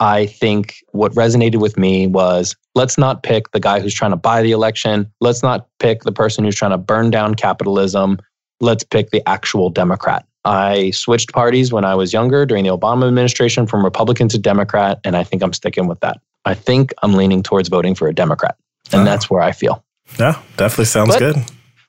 I 0.00 0.26
think 0.26 0.76
what 0.92 1.12
resonated 1.14 1.56
with 1.60 1.76
me 1.76 2.06
was 2.06 2.54
let's 2.74 2.96
not 2.98 3.22
pick 3.22 3.50
the 3.50 3.60
guy 3.60 3.80
who's 3.80 3.94
trying 3.94 4.12
to 4.12 4.16
buy 4.16 4.42
the 4.42 4.52
election. 4.52 5.10
Let's 5.20 5.42
not 5.42 5.66
pick 5.80 6.02
the 6.02 6.12
person 6.12 6.44
who's 6.44 6.54
trying 6.54 6.70
to 6.70 6.78
burn 6.78 7.10
down 7.10 7.34
capitalism. 7.34 8.18
Let's 8.60 8.84
pick 8.84 9.10
the 9.10 9.26
actual 9.28 9.70
Democrat. 9.70 10.24
I 10.44 10.92
switched 10.92 11.32
parties 11.32 11.72
when 11.72 11.84
I 11.84 11.94
was 11.94 12.12
younger 12.12 12.46
during 12.46 12.64
the 12.64 12.70
Obama 12.70 13.08
administration 13.08 13.66
from 13.66 13.84
Republican 13.84 14.28
to 14.28 14.38
Democrat, 14.38 15.00
and 15.04 15.16
I 15.16 15.24
think 15.24 15.42
I'm 15.42 15.52
sticking 15.52 15.88
with 15.88 16.00
that. 16.00 16.18
I 16.44 16.54
think 16.54 16.92
I'm 17.02 17.14
leaning 17.14 17.42
towards 17.42 17.68
voting 17.68 17.94
for 17.94 18.08
a 18.08 18.14
Democrat, 18.14 18.56
and 18.92 19.02
Oh. 19.02 19.04
that's 19.04 19.28
where 19.28 19.42
I 19.42 19.52
feel. 19.52 19.84
Yeah, 20.18 20.38
definitely 20.56 20.86
sounds 20.86 21.10
But- 21.10 21.18
good. 21.18 21.36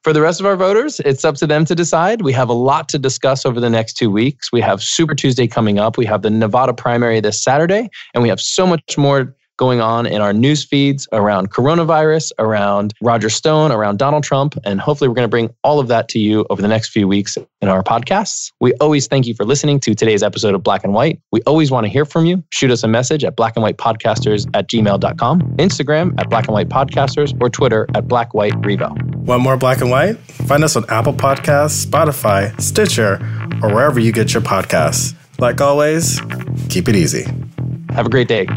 For 0.09 0.13
the 0.13 0.21
rest 0.21 0.39
of 0.39 0.47
our 0.47 0.55
voters, 0.55 0.99
it's 1.01 1.23
up 1.23 1.35
to 1.35 1.45
them 1.45 1.65
to 1.65 1.75
decide. 1.75 2.23
We 2.23 2.33
have 2.33 2.49
a 2.49 2.53
lot 2.53 2.89
to 2.89 2.97
discuss 2.97 3.45
over 3.45 3.59
the 3.59 3.69
next 3.69 3.93
two 3.93 4.09
weeks. 4.09 4.51
We 4.51 4.59
have 4.59 4.81
Super 4.81 5.13
Tuesday 5.13 5.45
coming 5.45 5.77
up. 5.77 5.99
We 5.99 6.05
have 6.07 6.23
the 6.23 6.31
Nevada 6.31 6.73
primary 6.73 7.19
this 7.19 7.39
Saturday, 7.39 7.91
and 8.15 8.23
we 8.23 8.29
have 8.29 8.41
so 8.41 8.65
much 8.65 8.97
more 8.97 9.35
going 9.59 9.81
on 9.81 10.07
in 10.07 10.21
our 10.21 10.31
news 10.31 10.63
feeds 10.63 11.07
around 11.11 11.51
coronavirus, 11.51 12.31
around 12.39 12.93
Roger 13.01 13.29
Stone, 13.29 13.71
around 13.71 13.99
Donald 13.99 14.23
Trump. 14.23 14.57
And 14.63 14.79
hopefully, 14.79 15.09
we're 15.09 15.15
going 15.15 15.25
to 15.25 15.29
bring 15.29 15.53
all 15.63 15.79
of 15.79 15.89
that 15.89 16.07
to 16.09 16.19
you 16.19 16.45
over 16.49 16.61
the 16.61 16.67
next 16.67 16.89
few 16.89 17.07
weeks 17.07 17.37
in 17.61 17.67
our 17.67 17.83
podcasts. 17.83 18.51
We 18.61 18.73
always 18.75 19.07
thank 19.07 19.27
you 19.27 19.35
for 19.35 19.45
listening 19.45 19.81
to 19.81 19.93
today's 19.93 20.23
episode 20.23 20.55
of 20.55 20.63
Black 20.63 20.83
and 20.85 20.93
White. 20.93 21.19
We 21.31 21.41
always 21.41 21.71
want 21.71 21.85
to 21.85 21.89
hear 21.89 22.05
from 22.05 22.25
you. 22.25 22.41
Shoot 22.51 22.71
us 22.71 22.83
a 22.83 22.87
message 22.87 23.23
at 23.25 23.35
blackandwhitepodcasters 23.35 24.49
at 24.53 24.69
gmail.com, 24.69 25.41
Instagram 25.57 26.19
at 26.19 26.29
black 26.29 26.47
and 26.47 26.53
white 26.53 26.69
podcasters, 26.69 27.37
or 27.41 27.49
Twitter 27.49 27.85
at 27.93 28.07
black 28.07 28.33
white. 28.33 28.53
Want 28.55 29.43
more 29.43 29.57
black 29.57 29.81
and 29.81 29.89
white? 29.89 30.17
Find 30.17 30.63
us 30.63 30.77
on 30.77 30.85
Apple 30.89 31.13
Podcasts, 31.13 31.85
Spotify, 31.85 32.59
Stitcher, 32.61 33.15
or 33.61 33.73
wherever 33.73 33.99
you 33.99 34.13
get 34.13 34.33
your 34.33 34.41
podcasts. 34.41 35.15
Like 35.37 35.59
always, 35.59 36.21
keep 36.69 36.87
it 36.87 36.95
easy. 36.95 37.25
Have 37.89 38.05
a 38.05 38.09
great 38.09 38.27
day. 38.27 38.47